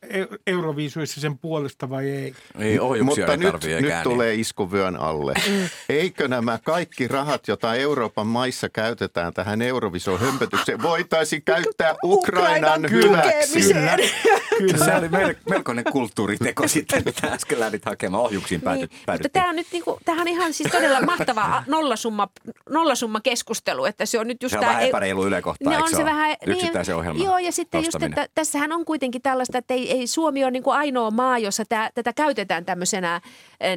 Euroviisuissa 0.47 1.21
sen 1.21 1.37
puolesta 1.37 1.89
vai 1.89 2.09
ei. 2.09 2.33
Ei 2.59 2.79
Mutta 3.03 3.31
ei 3.31 3.37
nyt, 3.37 3.81
nyt 3.81 4.03
tulee 4.03 4.35
iskuvyön 4.35 4.97
alle. 4.97 5.33
Mm. 5.49 5.69
Eikö 5.89 6.27
nämä 6.27 6.59
kaikki 6.63 7.07
rahat, 7.07 7.47
joita 7.47 7.75
Euroopan 7.75 8.27
maissa 8.27 8.69
käytetään 8.69 9.33
tähän 9.33 9.61
Eurovision 9.61 10.19
hömpötykseen, 10.19 10.81
voitaisiin 10.81 11.43
käyttää 11.43 11.95
Ukrainan, 12.03 12.85
Ukrainan 12.85 12.91
hyväksi? 12.91 13.73
Kyllä. 13.73 13.97
Kyllä. 14.57 14.85
Se 14.85 14.95
oli 14.95 15.09
melkoinen 15.49 15.85
kulttuuriteko 15.91 16.67
sitten, 16.67 17.01
mitä 17.05 17.27
äsken 17.27 17.59
lähdit 17.59 17.85
hakemaan 17.85 18.23
ohjuksiin 18.23 18.61
päädyt. 18.61 18.91
Niin, 18.91 19.03
mutta 19.11 19.29
tämä 19.29 19.49
on 19.49 19.55
nyt 19.55 19.67
niinku, 19.71 19.99
tämähän 20.05 20.21
on 20.21 20.27
ihan 20.27 20.53
siis 20.53 20.71
todella 20.71 21.01
mahtavaa 21.01 21.63
nolla 21.67 21.95
nollasumma, 22.01 22.27
nollasumma 22.69 23.21
keskustelu, 23.21 23.85
että 23.85 24.05
se 24.05 24.19
on 24.19 24.27
nyt 24.27 24.43
just 24.43 24.51
se 24.53 24.57
on 24.57 24.61
tämä... 24.61 24.73
vähän 24.73 24.87
epäreilu 24.87 25.25
Yle 25.25 25.41
kohtaa, 25.41 25.83
on 25.83 25.89
se, 25.89 26.05
vähän, 26.05 26.35
Yksittäisen 26.45 26.93
niin, 26.93 26.99
ohjelman 26.99 27.23
Joo, 27.23 27.37
ja 27.37 27.51
sitten 27.51 27.83
just, 27.83 28.03
että 28.03 28.27
tässähän 28.35 28.71
on 28.71 28.85
kuitenkin 28.85 29.21
tällaista, 29.21 29.57
että 29.57 29.73
ei, 29.73 29.91
ei 29.91 30.07
Suomi 30.07 30.43
ole 30.43 30.51
niin 30.51 30.63
kuin 30.63 30.77
ainoa 30.77 31.11
maa, 31.11 31.37
jossa 31.37 31.63
tää, 31.69 31.89
tätä 31.93 32.13
käytetään 32.13 32.65
tämmöisenä, 32.65 33.21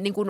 niin 0.01 0.13
kuin, 0.13 0.29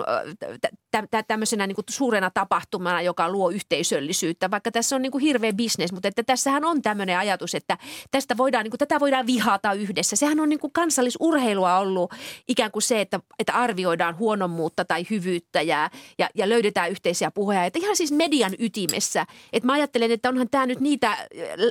tä, 1.11 1.23
tämmöisenä 1.23 1.67
niin 1.67 1.75
kuin 1.75 1.85
suurena 1.89 2.29
tapahtumana, 2.29 3.01
joka 3.01 3.29
luo 3.29 3.49
yhteisöllisyyttä, 3.49 4.51
vaikka 4.51 4.71
tässä 4.71 4.95
on 4.95 5.01
niin 5.01 5.11
kuin 5.11 5.21
hirveä 5.21 5.53
bisnes, 5.53 5.91
mutta 5.91 6.07
että 6.07 6.23
tässähän 6.23 6.65
on 6.65 6.81
tämmöinen 6.81 7.17
ajatus, 7.17 7.55
että 7.55 7.77
tästä 8.11 8.37
voidaan, 8.37 8.63
niin 8.63 8.71
kuin, 8.71 8.79
tätä 8.79 8.99
voidaan 8.99 9.27
vihata 9.27 9.73
yhdessä. 9.73 10.15
Sehän 10.15 10.39
on 10.39 10.49
niin 10.49 10.59
kuin 10.59 10.73
kansallisurheilua 10.73 11.77
ollut 11.77 12.13
ikään 12.47 12.71
kuin 12.71 12.83
se, 12.83 13.01
että, 13.01 13.19
että 13.39 13.53
arvioidaan 13.53 14.17
huonommuutta 14.17 14.85
tai 14.85 15.05
hyvyyttä 15.09 15.61
ja, 15.61 15.89
ja, 16.17 16.29
ja 16.35 16.49
löydetään 16.49 16.91
yhteisiä 16.91 17.31
puheja. 17.31 17.65
Että 17.65 17.79
ihan 17.79 17.95
siis 17.95 18.11
median 18.11 18.51
ytimessä. 18.59 19.25
Että 19.53 19.67
mä 19.67 19.73
ajattelen, 19.73 20.11
että 20.11 20.29
onhan 20.29 20.49
tämä 20.49 20.65
nyt 20.65 20.79
niitä 20.79 21.27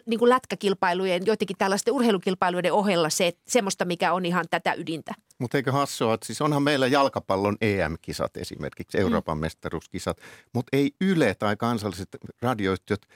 niin 0.06 0.18
kuin 0.18 0.28
lätkäkilpailujen, 0.28 1.22
joidenkin 1.26 1.56
tällaisten 1.58 1.94
urheilukilpailujen 1.94 2.72
ohella 2.72 3.10
se, 3.10 3.32
semmoista, 3.46 3.84
mikä 3.84 4.12
on 4.12 4.26
ihan 4.26 4.44
tätä 4.50 4.74
ydintä. 4.74 5.14
Mutta 5.44 5.56
eikö 5.56 5.72
hassua, 5.72 6.14
että 6.14 6.26
siis 6.26 6.42
onhan 6.42 6.62
meillä 6.62 6.86
jalkapallon 6.86 7.56
EM-kisat 7.60 8.36
esimerkiksi, 8.36 9.00
Euroopan 9.00 9.38
mm. 9.38 9.40
mestaruuskisat, 9.40 10.18
mutta 10.52 10.76
ei 10.76 10.92
Yle 11.00 11.34
tai 11.34 11.56
kansalliset 11.56 12.08
radioyhtiöt 12.42 13.06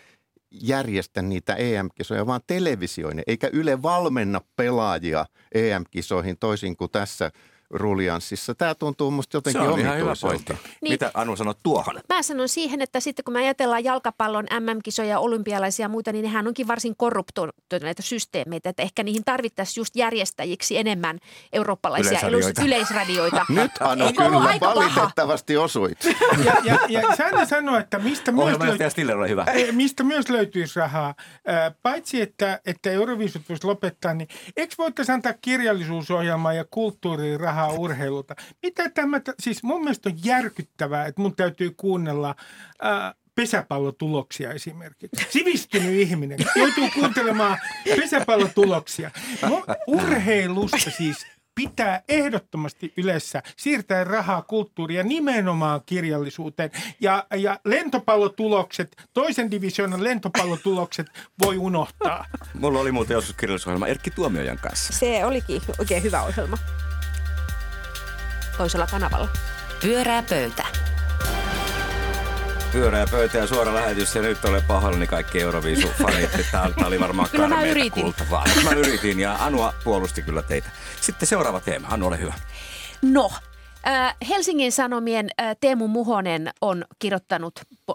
järjestä 0.51 1.23
niitä 1.23 1.55
EM-kisoja, 1.55 2.27
vaan 2.27 2.41
televisioinen, 2.47 3.25
eikä 3.27 3.51
Yle 3.53 3.83
valmenna 3.83 4.41
pelaajia 4.57 5.27
EM-kisoihin 5.55 6.39
toisin 6.39 6.77
kuin 6.77 6.91
tässä– 6.91 7.31
ruljanssissa. 7.71 8.55
Tämä 8.55 8.75
tuntuu 8.75 9.11
musta 9.11 9.37
jotenkin 9.37 9.63
Se 9.63 9.69
on 9.69 9.81
ihan 9.81 9.99
hyvä 9.99 10.13
pointti. 10.21 10.53
Niin, 10.53 10.93
Mitä 10.93 11.11
Anu 11.15 11.37
sanoi 11.37 11.55
tuohon? 11.63 12.01
Mä 12.09 12.23
sanon 12.23 12.49
siihen, 12.49 12.83
että 12.83 13.01
sitten 13.01 13.25
kun 13.25 13.33
me 13.35 13.39
ajatellaan 13.39 13.85
jalkapallon 13.85 14.45
MM-kisoja, 14.61 15.19
olympialaisia 15.19 15.85
ja 15.85 15.89
muita, 15.89 16.13
niin 16.13 16.23
nehän 16.23 16.47
onkin 16.47 16.69
varsin 16.69 16.97
korruptoituneita 16.97 18.03
systeemeitä. 18.03 18.71
Että 18.71 18.83
ehkä 18.83 19.03
niihin 19.03 19.25
tarvittaisiin 19.25 19.81
just 19.81 19.97
järjestäjiksi 19.97 20.79
enemmän 20.79 21.19
eurooppalaisia 21.53 22.11
yleisradioita. 22.11 22.63
yleisradioita. 22.63 23.47
Nyt 23.63 23.71
Anu 23.81 24.13
kyllä 24.13 24.31
valitettavasti 24.71 25.55
paha. 25.55 25.65
osuit. 25.65 25.99
Ja, 26.45 26.55
ja, 26.65 26.79
ja 26.89 27.17
Säännö 27.17 27.47
sanoi, 27.47 27.81
että 27.81 27.99
mistä 27.99 28.33
myös, 28.33 28.59
löytyy, 28.59 29.29
hyvä. 29.29 29.47
mistä 29.73 30.03
myös 30.03 30.29
löytyisi 30.29 30.81
rahaa. 30.81 31.15
Paitsi, 31.83 32.21
että, 32.21 32.61
että 32.67 32.91
Euroviisut 32.91 33.43
voisi 33.49 33.67
lopettaa, 33.67 34.15
niin 34.15 34.29
eikö 34.57 34.75
voitaisiin 34.79 35.15
antaa 35.15 35.33
kirjallisuusohjelmaa 35.33 36.53
ja 36.53 36.65
kulttuurirahaa 36.71 37.58
rahaa 37.59 37.73
urheilulta. 37.79 38.35
Mitä 38.63 38.91
tämä, 38.91 39.21
siis 39.41 39.63
mun 39.63 39.81
mielestä 39.81 40.09
on 40.09 40.19
järkyttävää, 40.25 41.07
että 41.07 41.23
mun 41.23 41.37
täytyy 41.37 41.71
kuunnella 41.77 42.35
ää, 42.83 43.15
pesäpallotuloksia 43.35 44.53
esimerkiksi. 44.53 45.27
Sivistynyt 45.31 46.01
ihminen 46.01 46.39
joutuu 46.57 46.91
kuuntelemaan 46.95 47.59
pesäpallotuloksia. 47.97 49.11
Urheilusta 49.87 50.91
siis 50.91 51.27
pitää 51.55 52.03
ehdottomasti 52.09 52.93
yleensä 52.97 53.43
siirtää 53.57 54.05
rahaa 54.05 54.43
kulttuuria 54.43 55.03
nimenomaan 55.03 55.81
kirjallisuuteen. 55.87 56.71
Ja, 57.01 57.27
ja 57.37 57.61
lentopallotulokset, 57.65 58.97
toisen 59.15 59.51
divisioonan 59.51 60.05
lentopallotulokset 60.05 61.07
voi 61.45 61.57
unohtaa. 61.57 62.25
Mulla 62.55 62.81
oli 62.81 62.93
muuten 62.93 63.15
joskus 63.15 63.37
kirjallisuusohjelma 63.37 63.87
Erkki 63.87 64.11
Tuomiojan 64.11 64.59
kanssa. 64.59 64.93
Se 64.93 65.25
olikin 65.25 65.63
oikein 65.79 66.03
hyvä 66.03 66.23
ohjelma 66.23 66.59
toisella 68.59 68.87
kanavalla. 68.87 69.29
Pyörää 69.83 70.23
pöytä. 70.23 70.67
Pyörää 72.73 73.07
pöytä 73.11 73.39
ja 73.39 73.47
suora 73.47 73.75
lähetys 73.75 74.15
ja 74.15 74.23
nyt 74.23 74.45
olen 74.45 74.63
pahoillani 74.63 75.07
kaikki 75.07 75.39
Euroviisu-fanit. 75.39 76.45
Tämä 76.53 76.87
oli 76.87 77.01
varmaan 77.01 77.31
kyllä 77.31 77.49
mä 77.57 77.65
yritin. 77.65 78.03
Kultavaa. 78.03 78.45
Mä 78.65 78.71
yritin 78.71 79.21
ja 79.21 79.37
Anua 79.41 79.75
puolusti 79.85 80.23
kyllä 80.23 80.43
teitä. 80.43 80.71
Sitten 81.01 81.29
seuraava 81.29 81.61
teema. 81.61 81.89
Anu, 81.91 82.07
ole 82.07 82.19
hyvä. 82.19 82.35
No, 83.03 83.31
Helsingin 84.29 84.73
Sanomien 84.73 85.29
Teemu 85.61 85.89
Muhonen 85.89 86.51
on 86.61 86.85
kirjoittanut 86.99 87.53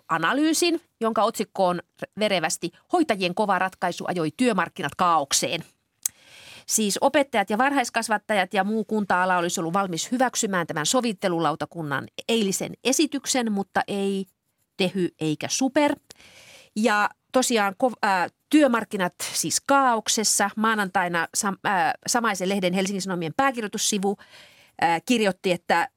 analyysin, 0.10 0.82
jonka 1.02 1.24
otsikko 1.24 1.68
on 1.68 1.80
verevästi 2.20 2.72
Hoitajien 2.94 3.36
kova 3.36 3.60
ratkaisu 3.60 4.06
ajoi 4.08 4.30
työmarkkinat 4.38 4.96
kaaukseen. 4.96 5.64
Siis 6.68 6.98
opettajat 7.02 7.50
ja 7.50 7.58
varhaiskasvattajat 7.58 8.54
ja 8.54 8.64
muu 8.64 8.86
kunta-ala 8.86 9.38
olisi 9.38 9.60
ollut 9.60 9.74
valmis 9.74 10.12
hyväksymään 10.12 10.68
tämän 10.68 10.86
sovittelulautakunnan 10.86 12.08
eilisen 12.28 12.74
esityksen, 12.84 13.52
mutta 13.52 13.82
ei 13.88 14.26
tehy 14.78 15.10
eikä 15.20 15.48
super. 15.48 15.96
Ja 16.76 17.10
tosiaan 17.32 17.76
äh, 18.06 18.32
työmarkkinat 18.50 19.14
siis 19.34 19.62
kaauksessa. 19.62 20.50
Maanantaina 20.56 21.28
sam, 21.36 21.58
äh, 21.68 21.94
samaisen 22.08 22.50
lehden 22.50 22.74
Helsingin 22.74 23.02
Sanomien 23.02 23.34
pääkirjoitussivu 23.38 24.18
äh, 24.84 25.02
kirjoitti, 25.06 25.52
että 25.52 25.90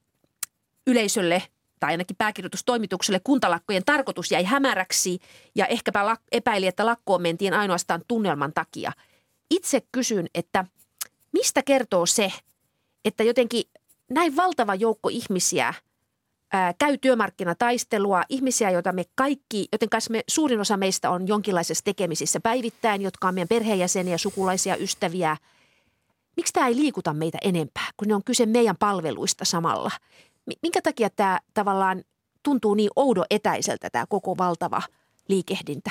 yleisölle 0.87 1.43
tai 1.81 1.91
ainakin 1.91 2.17
pääkirjoitustoimitukselle 2.17 3.21
kuntalakkojen 3.25 3.85
tarkoitus 3.85 4.31
jäi 4.31 4.45
hämäräksi 4.45 5.19
ja 5.55 5.67
ehkäpä 5.67 6.15
lak- 6.15 6.29
epäili, 6.33 6.67
että 6.67 6.87
lakkoon 6.87 7.23
mentiin 7.23 7.55
ainoastaan 7.55 8.03
tunnelman 8.09 8.53
takia– 8.53 8.93
itse 9.51 9.83
kysyn, 9.93 10.27
että 10.35 10.65
mistä 11.33 11.63
kertoo 11.63 12.07
se, 12.07 12.33
että 13.05 13.23
jotenkin 13.23 13.65
näin 14.11 14.37
valtava 14.37 14.75
joukko 14.75 15.09
ihmisiä 15.09 15.75
ää, 16.53 16.75
käy 16.79 16.99
työmarkkinataistelua, 16.99 18.23
ihmisiä, 18.29 18.71
joita 18.71 18.93
me 18.93 19.05
kaikki, 19.15 19.69
joten 19.73 19.89
kanssa 19.89 20.13
me, 20.13 20.25
suurin 20.29 20.61
osa 20.61 20.77
meistä 20.77 21.11
on 21.11 21.29
jonkinlaisessa 21.29 21.85
tekemisissä 21.85 22.41
päivittäin, 22.41 23.03
jotka 23.03 23.29
on 23.29 23.35
meidän 23.35 23.49
perheenjäseniä, 23.49 24.19
sukulaisia, 24.19 24.77
ystäviä. 24.77 25.37
Miksi 26.37 26.53
tämä 26.53 26.67
ei 26.69 26.77
liikuta 26.77 27.15
meitä 27.15 27.39
enempää, 27.43 27.87
kun 27.97 28.09
ne 28.09 28.15
on 28.15 28.25
kyse 28.25 28.47
meidän 28.47 28.77
palveluista 28.77 29.45
samalla? 29.45 29.91
Minkä 30.63 30.83
takia 30.83 31.11
tämä 31.11 31.41
tavallaan 31.55 32.05
tuntuu 32.43 32.75
niin 32.75 32.91
oudo 32.97 33.25
etäiseltä 33.31 33.91
tämä 33.91 34.07
koko 34.09 34.37
valtava 34.39 34.83
liikehdintä? 35.29 35.91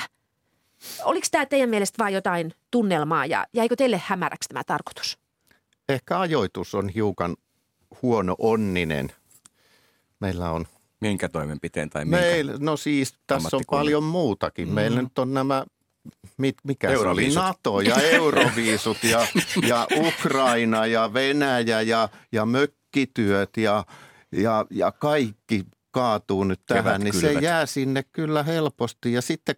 Oliko 1.03 1.27
tämä 1.31 1.45
teidän 1.45 1.69
mielestä 1.69 2.03
vain 2.03 2.13
jotain 2.13 2.51
tunnelmaa 2.71 3.25
ja 3.25 3.45
jäikö 3.53 3.75
teille 3.75 4.01
hämäräksi 4.05 4.49
tämä 4.49 4.63
tarkoitus? 4.63 5.17
Ehkä 5.89 6.19
ajoitus 6.19 6.75
on 6.75 6.89
hiukan 6.89 7.35
huono 8.01 8.35
onninen. 8.39 9.11
Meillä 10.19 10.51
on... 10.51 10.65
Minkä 11.01 11.29
toimenpiteen 11.29 11.89
tai 11.89 12.05
minkä? 12.05 12.17
Meillä, 12.17 12.53
no 12.59 12.77
siis 12.77 13.13
tässä 13.27 13.57
on 13.57 13.63
paljon 13.71 14.03
muutakin. 14.03 14.67
Mm. 14.67 14.73
Meillä 14.73 15.01
nyt 15.01 15.19
on 15.19 15.33
nämä 15.33 15.65
mikä 16.63 16.89
se 16.89 16.97
oli, 16.97 17.33
NATO 17.35 17.81
ja 17.81 17.95
euroviisut 17.95 19.03
ja, 19.03 19.27
ja 19.67 19.87
Ukraina 19.95 20.85
ja 20.85 21.13
Venäjä 21.13 21.81
ja, 21.81 22.09
ja 22.31 22.45
mökkityöt 22.45 23.57
ja, 23.57 23.85
ja, 24.31 24.65
ja 24.69 24.91
kaikki 24.91 25.65
kaatuu 25.91 26.43
nyt 26.43 26.61
tähän, 26.65 27.01
niin 27.01 27.13
se 27.13 27.33
jää 27.33 27.65
sinne 27.65 28.03
kyllä 28.03 28.43
helposti. 28.43 29.13
Ja 29.13 29.21
sitten 29.21 29.55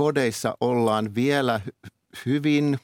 kodeissa 0.00 0.56
ollaan 0.60 1.14
vielä 1.14 1.60
hyvin 2.26 2.78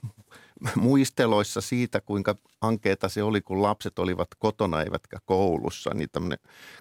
muisteloissa 0.75 1.61
siitä, 1.61 2.00
kuinka 2.00 2.35
ankeeta 2.61 3.08
se 3.08 3.23
oli, 3.23 3.40
kun 3.40 3.62
lapset 3.62 3.99
olivat 3.99 4.28
kotona 4.38 4.82
eivätkä 4.82 5.18
koulussa. 5.25 5.90
Niin 5.94 6.08
tämmöinen 6.12 6.38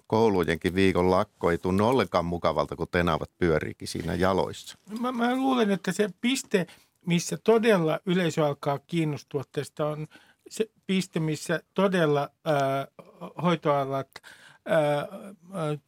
koulujenkin 0.08 0.76
viikon 0.76 1.12
lakko 1.12 1.52
ei 1.52 1.58
tunnu 1.58 1.88
ollenkaan 1.88 2.26
mukavalta, 2.26 2.76
kun 2.76 2.88
tenavat 2.92 3.30
pyöriikin 3.38 3.88
siinä 3.88 4.14
jaloissa. 4.14 4.78
Mä, 5.00 5.12
mä 5.12 5.36
luulen, 5.36 5.72
että 5.72 5.92
se 5.92 6.10
piste, 6.22 6.68
missä 7.06 7.38
todella 7.44 8.00
yleisö 8.06 8.46
alkaa 8.46 8.80
kiinnostua 8.80 9.44
tästä, 9.52 9.86
on 9.86 10.08
se 10.50 10.66
piste, 10.88 11.20
missä 11.20 11.60
todella 11.74 12.30
äh, 12.48 12.88
hoitoalat– 13.44 14.10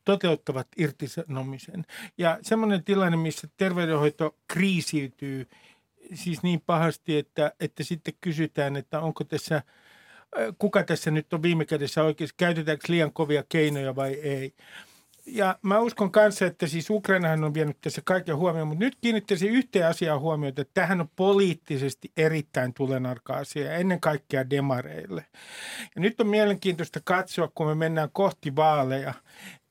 toteuttavat 0.05 0.67
irtisanomisen. 0.77 1.85
Ja 2.17 2.39
semmoinen 2.41 2.83
tilanne, 2.83 3.17
missä 3.17 3.47
terveydenhoito 3.57 4.35
kriisiytyy 4.47 5.47
siis 6.13 6.43
niin 6.43 6.61
pahasti, 6.65 7.17
että, 7.17 7.51
että 7.59 7.83
sitten 7.83 8.13
kysytään, 8.21 8.75
että 8.75 8.99
onko 8.99 9.23
tässä, 9.23 9.61
kuka 10.57 10.83
tässä 10.83 11.11
nyt 11.11 11.33
on 11.33 11.41
viime 11.41 11.65
kädessä 11.65 12.03
oikeasti, 12.03 12.35
käytetäänkö 12.37 12.85
liian 12.89 13.13
kovia 13.13 13.43
keinoja 13.49 13.95
vai 13.95 14.13
ei 14.13 14.53
ja 15.27 15.59
mä 15.61 15.79
uskon 15.79 16.11
kanssa, 16.11 16.45
että 16.45 16.67
siis 16.67 16.89
Ukrainahan 16.89 17.43
on 17.43 17.53
vienyt 17.53 17.77
tässä 17.81 18.01
kaiken 18.05 18.35
huomioon, 18.35 18.67
mutta 18.67 18.83
nyt 18.83 18.97
kiinnittäisin 19.01 19.51
yhteen 19.51 19.87
asiaan 19.87 20.19
huomiota, 20.19 20.61
että 20.61 20.81
tähän 20.81 21.01
on 21.01 21.09
poliittisesti 21.15 22.11
erittäin 22.17 22.73
tulenarka 22.73 23.33
asia, 23.33 23.73
ennen 23.73 23.99
kaikkea 23.99 24.49
demareille. 24.49 25.25
Ja 25.95 26.01
nyt 26.01 26.21
on 26.21 26.27
mielenkiintoista 26.27 26.99
katsoa, 27.03 27.51
kun 27.55 27.67
me 27.67 27.75
mennään 27.75 28.09
kohti 28.13 28.55
vaaleja, 28.55 29.13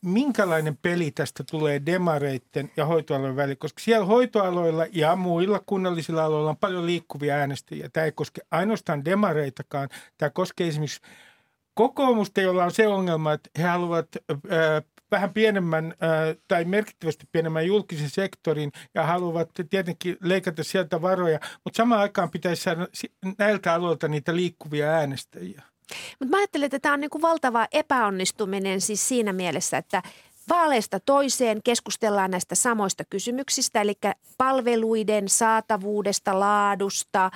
minkälainen 0.05 0.79
peli 0.83 1.11
tästä 1.11 1.45
tulee 1.51 1.83
demareitten 1.87 2.71
ja 2.77 2.87
hoitoalojen 2.87 3.37
välillä, 3.37 3.57
koska 3.57 3.83
siellä 3.83 4.07
hoitoaloilla 4.07 4.87
ja 4.93 5.17
muilla 5.17 5.63
kunnallisilla 5.67 6.25
aloilla 6.25 6.51
on 6.51 6.57
paljon 6.57 6.87
liikkuvia 6.87 7.35
äänestäjiä. 7.35 7.89
Tämä 7.93 8.05
ei 8.05 8.13
koske 8.13 8.41
ainoastaan 8.51 9.05
demareitakaan, 9.05 9.89
tämä 10.19 10.31
koskee 10.31 10.69
esimerkiksi 10.69 11.01
kokoomusta, 11.75 12.41
jolla 12.41 12.65
on 12.65 12.71
se 12.71 12.89
ongelma, 12.89 13.33
että 13.33 13.51
he 13.59 13.63
haluavat 13.63 14.09
vähän 15.11 15.33
pienemmän 15.35 15.95
tai 16.49 16.65
merkittävästi 16.65 17.29
pienemmän 17.33 17.67
julkisen 17.67 18.11
sektorin 18.11 18.73
ja 18.95 19.03
haluavat 19.03 19.51
tietenkin 19.71 20.17
leikata 20.23 20.65
sieltä 20.65 21.03
varoja, 21.03 21.39
mutta 21.65 21.77
samaan 21.77 22.01
aikaan 22.01 22.31
pitäisi 22.31 22.63
saada 22.63 22.87
näiltä 23.39 23.75
aloilta 23.75 24.09
niitä 24.09 24.37
liikkuvia 24.37 24.91
äänestäjiä. 24.91 25.63
Mutta 26.19 26.31
mä 26.31 26.39
ajattelen, 26.39 26.67
että 26.67 26.79
tämä 26.79 26.95
on 26.95 27.01
niinku 27.01 27.23
valtava 27.23 27.67
epäonnistuminen 27.73 28.81
siis 28.81 29.09
siinä 29.09 29.33
mielessä, 29.33 29.79
että 29.79 30.03
vaaleista 30.49 31.01
toiseen 31.01 31.63
keskustellaan 31.65 32.31
näistä 32.31 32.55
samoista 32.55 33.05
kysymyksistä, 33.11 33.81
eli 33.81 33.95
palveluiden 34.39 35.29
saatavuudesta, 35.29 36.41
laadusta, 36.41 37.31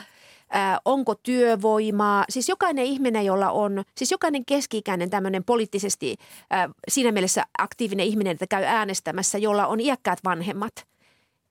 ää, 0.50 0.80
onko 0.84 1.14
työvoimaa. 1.14 2.24
Siis 2.28 2.48
jokainen 2.48 2.84
ihminen, 2.84 3.24
jolla 3.24 3.50
on, 3.50 3.82
siis 3.96 4.10
jokainen 4.10 4.44
keski-ikäinen 4.44 5.10
tämmöinen 5.10 5.44
poliittisesti 5.44 6.16
ää, 6.50 6.68
siinä 6.88 7.12
mielessä 7.12 7.44
aktiivinen 7.58 8.06
ihminen, 8.06 8.32
että 8.32 8.46
käy 8.46 8.64
äänestämässä, 8.64 9.38
jolla 9.38 9.66
on 9.66 9.80
iäkkäät 9.80 10.18
vanhemmat– 10.24 10.72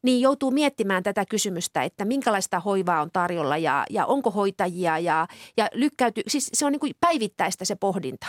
niin 0.04 0.22
joutuu 0.22 0.52
miettimään 0.52 1.04
tätä 1.04 1.26
kysymystä, 1.26 1.84
että 1.84 2.06
minkälaista 2.06 2.60
hoivaa 2.60 3.02
on 3.02 3.10
tarjolla 3.14 3.58
ja, 3.58 3.86
ja 3.90 4.06
onko 4.06 4.32
hoitajia 4.32 5.00
ja, 5.00 5.28
ja 5.58 5.70
lykkäytyy, 5.74 6.24
siis 6.28 6.50
se 6.54 6.66
on 6.66 6.72
niin 6.72 6.80
kuin 6.80 6.94
päivittäistä 7.00 7.66
se 7.66 7.76
pohdinta. 7.76 8.28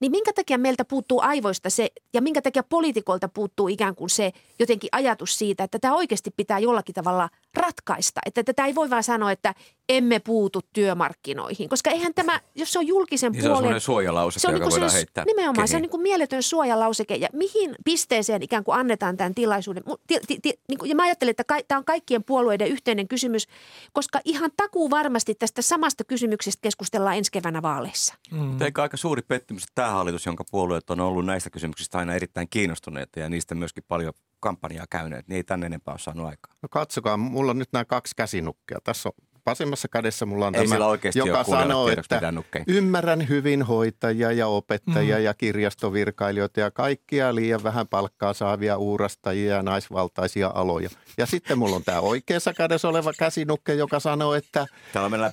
Niin 0.00 0.10
minkä 0.10 0.32
takia 0.32 0.58
meiltä 0.58 0.84
puuttuu 0.84 1.20
aivoista 1.20 1.70
se 1.70 1.88
ja 2.14 2.22
minkä 2.22 2.42
takia 2.42 2.62
poliitikolta 2.62 3.28
puuttuu 3.28 3.68
ikään 3.68 3.94
kuin 3.94 4.10
se 4.10 4.32
jotenkin 4.58 4.88
ajatus 4.92 5.38
siitä, 5.38 5.64
että 5.64 5.78
tämä 5.78 5.94
oikeasti 5.94 6.30
pitää 6.36 6.58
jollakin 6.58 6.94
tavalla 6.94 7.28
ratkaista. 7.56 8.20
Että 8.26 8.44
tätä 8.44 8.66
ei 8.66 8.74
voi 8.74 8.90
vaan 8.90 9.02
sanoa, 9.02 9.32
että 9.32 9.54
emme 9.88 10.18
puutu 10.18 10.60
työmarkkinoihin, 10.72 11.68
koska 11.68 11.90
eihän 11.90 12.14
tämä, 12.14 12.40
jos 12.54 12.72
se 12.72 12.78
on 12.78 12.86
julkisen 12.86 13.32
niin 13.32 13.44
puolen... 13.44 13.70
Se 13.70 13.74
on 13.74 13.80
suojalauseke, 13.80 14.40
se 14.40 14.48
on 14.48 14.54
joka 14.54 14.64
niin 14.64 14.70
voidaan 14.70 14.92
heittää 14.92 15.24
Nimenomaan, 15.24 15.54
kehiin. 15.54 15.68
se 15.68 15.76
on 15.76 15.82
niin 15.82 15.90
kuin 15.90 16.02
mieletön 16.02 16.42
suojalauseke 16.42 17.14
ja 17.14 17.28
mihin 17.32 17.74
pisteeseen 17.84 18.42
ikään 18.42 18.64
kuin 18.64 18.78
annetaan 18.78 19.16
tämän 19.16 19.34
tilaisuuden. 19.34 19.82
Ti, 20.06 20.20
ti, 20.26 20.38
ti, 20.42 20.60
niin 20.68 20.78
kuin, 20.78 20.88
ja 20.88 20.94
mä 20.94 21.02
ajattelen, 21.02 21.30
että 21.30 21.44
ka, 21.44 21.56
tämä 21.68 21.78
on 21.78 21.84
kaikkien 21.84 22.24
puolueiden 22.24 22.68
yhteinen 22.68 23.08
kysymys, 23.08 23.48
koska 23.92 24.20
ihan 24.24 24.50
takuu 24.56 24.90
varmasti 24.90 25.34
tästä 25.34 25.62
samasta 25.62 26.04
kysymyksestä 26.04 26.62
keskustellaan 26.62 27.16
ensi 27.16 27.32
keväänä 27.32 27.62
vaaleissa. 27.62 28.14
Mm. 28.30 28.62
Eikä 28.62 28.82
aika 28.82 28.96
suuri 28.96 29.22
pettymys, 29.22 29.62
että 29.62 29.72
tämä 29.74 29.90
hallitus, 29.90 30.26
jonka 30.26 30.44
puolueet 30.50 30.90
on 30.90 31.00
ollut 31.00 31.26
näistä 31.26 31.50
kysymyksistä 31.50 31.98
aina 31.98 32.14
erittäin 32.14 32.48
kiinnostuneita 32.50 33.20
ja 33.20 33.28
niistä 33.28 33.54
myöskin 33.54 33.84
paljon 33.88 34.12
kampanjaa 34.40 34.86
käyneet, 34.90 35.28
niin 35.28 35.36
ei 35.36 35.44
tänne 35.44 35.66
enempää 35.66 35.92
ole 35.92 35.98
saanut 35.98 36.26
aikaa. 36.26 36.54
No 36.62 36.68
katsokaa, 36.68 37.16
mulla 37.16 37.50
on 37.50 37.58
nyt 37.58 37.72
nämä 37.72 37.84
kaksi 37.84 38.16
käsinukkia. 38.16 38.78
Tässä 38.84 39.08
on 39.08 39.25
vasemmassa 39.46 39.88
kädessä 39.88 40.26
mulla 40.26 40.46
on 40.46 40.54
Ei 40.54 40.68
tämä, 40.68 40.84
joka 41.14 41.44
sanoo, 41.44 41.88
että 41.88 42.32
ymmärrän 42.66 43.28
hyvin 43.28 43.62
hoitajia 43.62 44.32
ja 44.32 44.46
opettajia 44.46 45.16
mm. 45.16 45.24
ja 45.24 45.34
kirjastovirkailijoita 45.34 46.60
ja 46.60 46.70
kaikkia 46.70 47.34
liian 47.34 47.62
vähän 47.62 47.88
palkkaa 47.88 48.32
saavia 48.32 48.76
uurastajia 48.76 49.54
ja 49.54 49.62
naisvaltaisia 49.62 50.50
aloja. 50.54 50.88
Ja 51.18 51.26
sitten 51.26 51.58
mulla 51.58 51.76
on 51.76 51.84
tämä 51.84 52.00
oikeassa 52.00 52.54
kädessä 52.54 52.88
oleva 52.88 53.12
käsinukke, 53.18 53.74
joka 53.74 54.00
sanoo, 54.00 54.34
että 54.34 54.66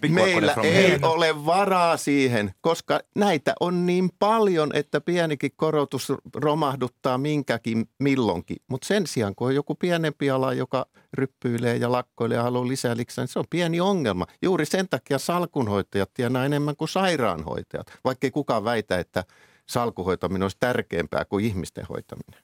meillä 0.09 0.55
ei 0.63 0.99
ole 1.01 1.45
varaa 1.45 1.97
siihen, 1.97 2.53
koska 2.61 2.99
näitä 3.15 3.53
on 3.59 3.85
niin 3.85 4.09
paljon, 4.19 4.71
että 4.73 5.01
pienikin 5.01 5.51
korotus 5.55 6.13
romahduttaa 6.35 7.17
minkäkin 7.17 7.89
milloinkin. 7.99 8.57
Mutta 8.67 8.87
sen 8.87 9.07
sijaan, 9.07 9.35
kun 9.35 9.47
on 9.47 9.55
joku 9.55 9.75
pienempi 9.75 10.29
ala, 10.29 10.53
joka 10.53 10.85
ryppyilee 11.13 11.75
ja 11.75 11.91
lakkoilee 11.91 12.37
ja 12.37 12.43
haluaa 12.43 12.67
lisää 12.67 12.97
liksaa, 12.97 13.23
niin 13.23 13.29
se 13.29 13.39
on 13.39 13.45
pieni 13.49 13.81
ongelma. 13.81 14.27
Juuri 14.41 14.65
sen 14.65 14.89
takia 14.89 15.19
salkunhoitajat 15.19 16.13
tienaa 16.13 16.45
enemmän 16.45 16.75
kuin 16.75 16.89
sairaanhoitajat, 16.89 17.87
vaikkei 18.03 18.31
kukaan 18.31 18.63
väitä, 18.63 18.99
että 18.99 19.23
salkuhoitaminen 19.69 20.43
olisi 20.43 20.57
tärkeämpää 20.59 21.25
kuin 21.25 21.45
ihmisten 21.45 21.85
hoitaminen. 21.89 22.43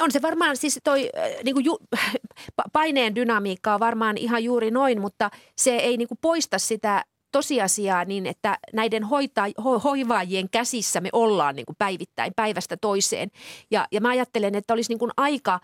On 0.00 0.10
se 0.10 0.22
varmaan 0.22 0.56
siis 0.56 0.80
toi 0.84 1.10
niin 1.44 1.54
kuin 1.54 1.64
ju, 1.64 1.78
paineen 2.72 3.14
dynamiikka 3.14 3.74
on 3.74 3.80
varmaan 3.80 4.16
ihan 4.16 4.44
juuri 4.44 4.70
noin, 4.70 5.00
mutta 5.00 5.30
se 5.56 5.76
ei 5.76 5.96
niin 5.96 6.08
kuin 6.08 6.18
poista 6.22 6.58
sitä 6.58 7.04
tosiasiaa 7.32 8.04
niin, 8.04 8.26
että 8.26 8.58
näiden 8.72 9.04
hoita, 9.04 9.44
ho, 9.64 9.78
hoivaajien 9.78 10.50
käsissä 10.50 11.00
me 11.00 11.08
ollaan 11.12 11.56
niin 11.56 11.66
kuin 11.66 11.76
päivittäin, 11.78 12.32
päivästä 12.36 12.76
toiseen. 12.76 13.30
Ja, 13.70 13.88
ja 13.92 14.00
mä 14.00 14.08
ajattelen, 14.08 14.54
että 14.54 14.74
olisi 14.74 14.90
niin 14.90 14.98
kuin 14.98 15.10
aika 15.16 15.60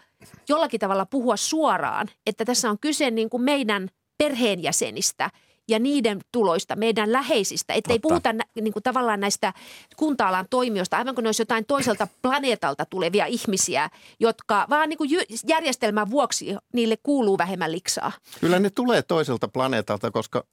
jollakin 0.48 0.80
tavalla 0.80 1.06
puhua 1.06 1.36
suoraan, 1.36 2.08
että 2.26 2.44
tässä 2.44 2.70
on 2.70 2.78
kyse 2.78 3.10
niin 3.10 3.30
kuin 3.30 3.42
meidän 3.42 3.88
perheenjäsenistä– 4.18 5.30
ja 5.68 5.78
niiden 5.78 6.20
tuloista, 6.32 6.76
meidän 6.76 7.12
läheisistä. 7.12 7.74
Että 7.74 7.92
ei 7.92 7.98
puhuta 7.98 8.34
niin 8.60 8.72
kuin 8.72 8.82
tavallaan 8.82 9.20
näistä 9.20 9.52
kunta-alan 9.96 10.46
toimijoista, 10.50 10.96
aivan 10.96 11.14
kuin 11.14 11.22
ne 11.22 11.28
olisi 11.28 11.42
jotain 11.42 11.66
toiselta 11.66 12.08
planeetalta 12.22 12.84
tulevia 12.84 13.26
ihmisiä, 13.26 13.90
jotka 14.20 14.66
vaan 14.70 14.88
niin 14.88 14.98
kuin 14.98 15.10
järjestelmän 15.46 16.10
vuoksi 16.10 16.56
niille 16.72 16.96
kuuluu 17.02 17.38
vähemmän 17.38 17.72
liksaa. 17.72 18.12
Kyllä 18.40 18.58
ne 18.58 18.70
tulee 18.70 19.02
toiselta 19.02 19.48
planeetalta, 19.48 20.10
koska 20.10 20.44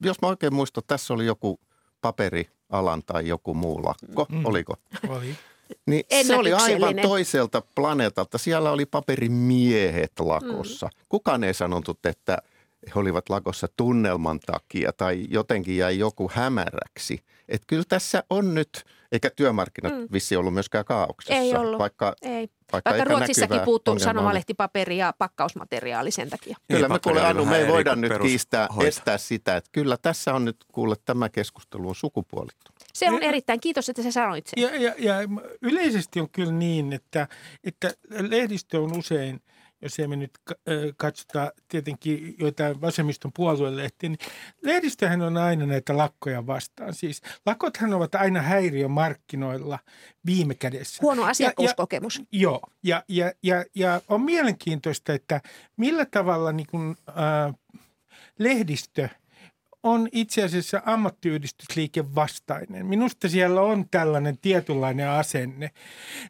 jos 0.00 0.22
mä 0.22 0.28
oikein 0.28 0.54
muistan, 0.54 0.82
tässä 0.86 1.14
oli 1.14 1.26
joku 1.26 1.60
paperialan 2.00 3.02
tai 3.06 3.28
joku 3.28 3.54
muu 3.54 3.84
lakko, 3.84 4.26
mm. 4.28 4.46
oliko? 4.46 4.74
Oli. 5.08 5.36
Niin 5.86 6.04
se 6.26 6.36
oli 6.36 6.52
aivan 6.52 6.96
toiselta 7.02 7.62
planeetalta. 7.74 8.38
Siellä 8.38 8.70
oli 8.70 8.86
paperimiehet 8.86 10.12
lakossa. 10.20 10.86
Mm. 10.86 11.04
Kukaan 11.08 11.44
ei 11.44 11.54
sanonut, 11.54 12.06
että– 12.06 12.38
he 12.86 12.92
olivat 12.94 13.28
lakossa 13.28 13.68
tunnelman 13.76 14.40
takia 14.40 14.92
tai 14.92 15.26
jotenkin 15.28 15.76
jäi 15.76 15.98
joku 15.98 16.30
hämäräksi. 16.34 17.24
Että 17.48 17.66
kyllä 17.66 17.84
tässä 17.88 18.24
on 18.30 18.54
nyt, 18.54 18.84
eikä 19.12 19.30
työmarkkinat 19.36 19.98
mm. 19.98 20.08
vissi 20.12 20.36
ollut 20.36 20.54
myöskään 20.54 20.84
kaauksessa. 20.84 21.34
Ei 21.34 21.54
ollut, 21.54 21.78
vaikka, 21.78 22.14
ei. 22.22 22.48
Vaikka, 22.72 22.90
vaikka 22.90 23.04
Ruotsissakin 23.04 23.60
puuttuu 23.60 23.98
sanomalehti-paperi 23.98 24.98
ja 24.98 25.14
pakkausmateriaali 25.18 26.10
sen 26.10 26.30
takia. 26.30 26.56
Kyllä 26.68 26.88
me 26.88 26.98
kuule 26.98 27.26
Anu, 27.26 27.44
me 27.44 27.58
ei 27.58 27.68
voida 27.68 27.96
nyt 27.96 28.12
kiistää, 28.22 28.68
hoita. 28.76 28.88
estää 28.88 29.18
sitä, 29.18 29.56
että 29.56 29.70
kyllä 29.72 29.96
tässä 30.02 30.34
on 30.34 30.44
nyt 30.44 30.56
kuule 30.72 30.96
tämä 31.04 31.28
keskustelu 31.28 31.88
on 31.88 31.94
sukupuolittunut. 31.94 32.80
Se 32.92 33.10
on 33.10 33.22
erittäin, 33.22 33.60
kiitos 33.60 33.88
että 33.88 34.02
sä 34.02 34.12
sanoit 34.12 34.46
sen. 34.46 34.62
Ja, 34.62 34.76
ja, 34.76 34.94
ja 34.98 35.14
yleisesti 35.62 36.20
on 36.20 36.30
kyllä 36.30 36.52
niin, 36.52 36.92
että, 36.92 37.28
että 37.64 37.90
lehdistö 38.10 38.80
on 38.80 38.98
usein– 38.98 39.40
jos 39.82 39.98
emme 39.98 40.16
nyt 40.16 40.38
katsota 40.96 41.52
tietenkin 41.68 42.34
joitain 42.38 42.80
vasemmiston 42.80 43.32
puoluelehtiä, 43.36 44.08
niin 44.08 44.18
lehdistöhän 44.62 45.22
on 45.22 45.36
aina 45.36 45.66
näitä 45.66 45.96
lakkoja 45.96 46.46
vastaan. 46.46 46.94
Siis 46.94 47.22
lakothan 47.46 47.94
ovat 47.94 48.14
aina 48.14 48.42
häiriö 48.42 48.88
markkinoilla 48.88 49.78
viime 50.26 50.54
kädessä. 50.54 50.98
Huono 51.02 51.24
asiakkuuskokemus. 51.24 52.18
Ja, 52.18 52.24
ja, 52.32 52.40
joo, 52.40 52.60
ja, 52.82 53.02
ja, 53.08 53.32
ja, 53.42 53.64
ja 53.74 54.00
on 54.08 54.22
mielenkiintoista, 54.22 55.12
että 55.12 55.40
millä 55.76 56.06
tavalla 56.06 56.52
niin 56.52 56.66
kuin, 56.70 56.96
äh, 57.08 57.54
lehdistö– 58.38 59.08
on 59.82 60.08
itse 60.12 60.42
asiassa 60.42 60.82
ammattiyhdistysliike 60.86 62.14
vastainen. 62.14 62.86
Minusta 62.86 63.28
siellä 63.28 63.60
on 63.60 63.84
tällainen 63.90 64.38
tietynlainen 64.38 65.08
asenne. 65.08 65.70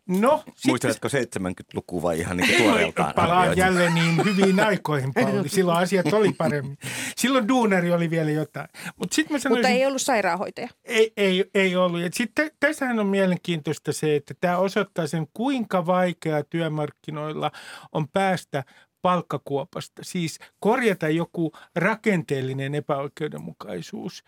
No, 0.09 0.45
Muistatko 0.67 1.09
70-lukua 1.09 2.03
vai 2.03 2.19
ihan 2.19 2.37
niin 2.37 2.63
tuoreeltaan? 2.63 3.15
Palaan 3.15 3.57
jälleen 3.57 3.95
niin 3.95 4.25
hyviin 4.25 4.61
aikoihin, 4.61 5.15
Pauli. 5.15 5.49
Silloin 5.49 5.79
asiat 5.79 6.13
oli 6.13 6.33
paremmin. 6.33 6.79
Silloin 7.17 7.49
duunari 7.49 7.93
oli 7.93 8.11
vielä 8.11 8.31
jotain. 8.31 8.69
Mut 8.97 9.13
sit 9.13 9.31
mä 9.31 9.39
sanoisin, 9.39 9.63
Mutta 9.63 9.69
ei 9.69 9.87
ollut 9.87 10.03
sairaanhoitaja. 10.03 10.69
Ei, 10.85 11.13
ei, 11.17 11.45
ei 11.55 11.77
ollut. 11.77 12.01
Sitten 12.13 12.51
tässähän 12.61 12.99
on 12.99 13.07
mielenkiintoista 13.07 13.93
se, 13.93 14.17
että 14.17 14.35
tämä 14.41 14.59
osoittaa 14.59 15.07
sen, 15.07 15.27
kuinka 15.35 15.87
vaikeaa 15.87 16.43
työmarkkinoilla 16.43 17.51
on 17.93 18.09
päästä 18.09 18.65
palkkakuopasta, 19.03 20.03
siis 20.05 20.39
korjata 20.61 21.09
joku 21.09 21.53
rakenteellinen 21.77 22.75
epäoikeudenmukaisuus. 22.75 24.25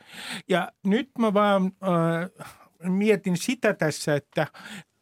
Ja 0.49 0.73
nyt 0.87 1.11
mä 1.19 1.35
vaan 1.35 1.73
äh, 1.83 2.47
mietin 2.91 3.37
sitä 3.37 3.75
tässä, 3.75 4.15
että 4.15 4.47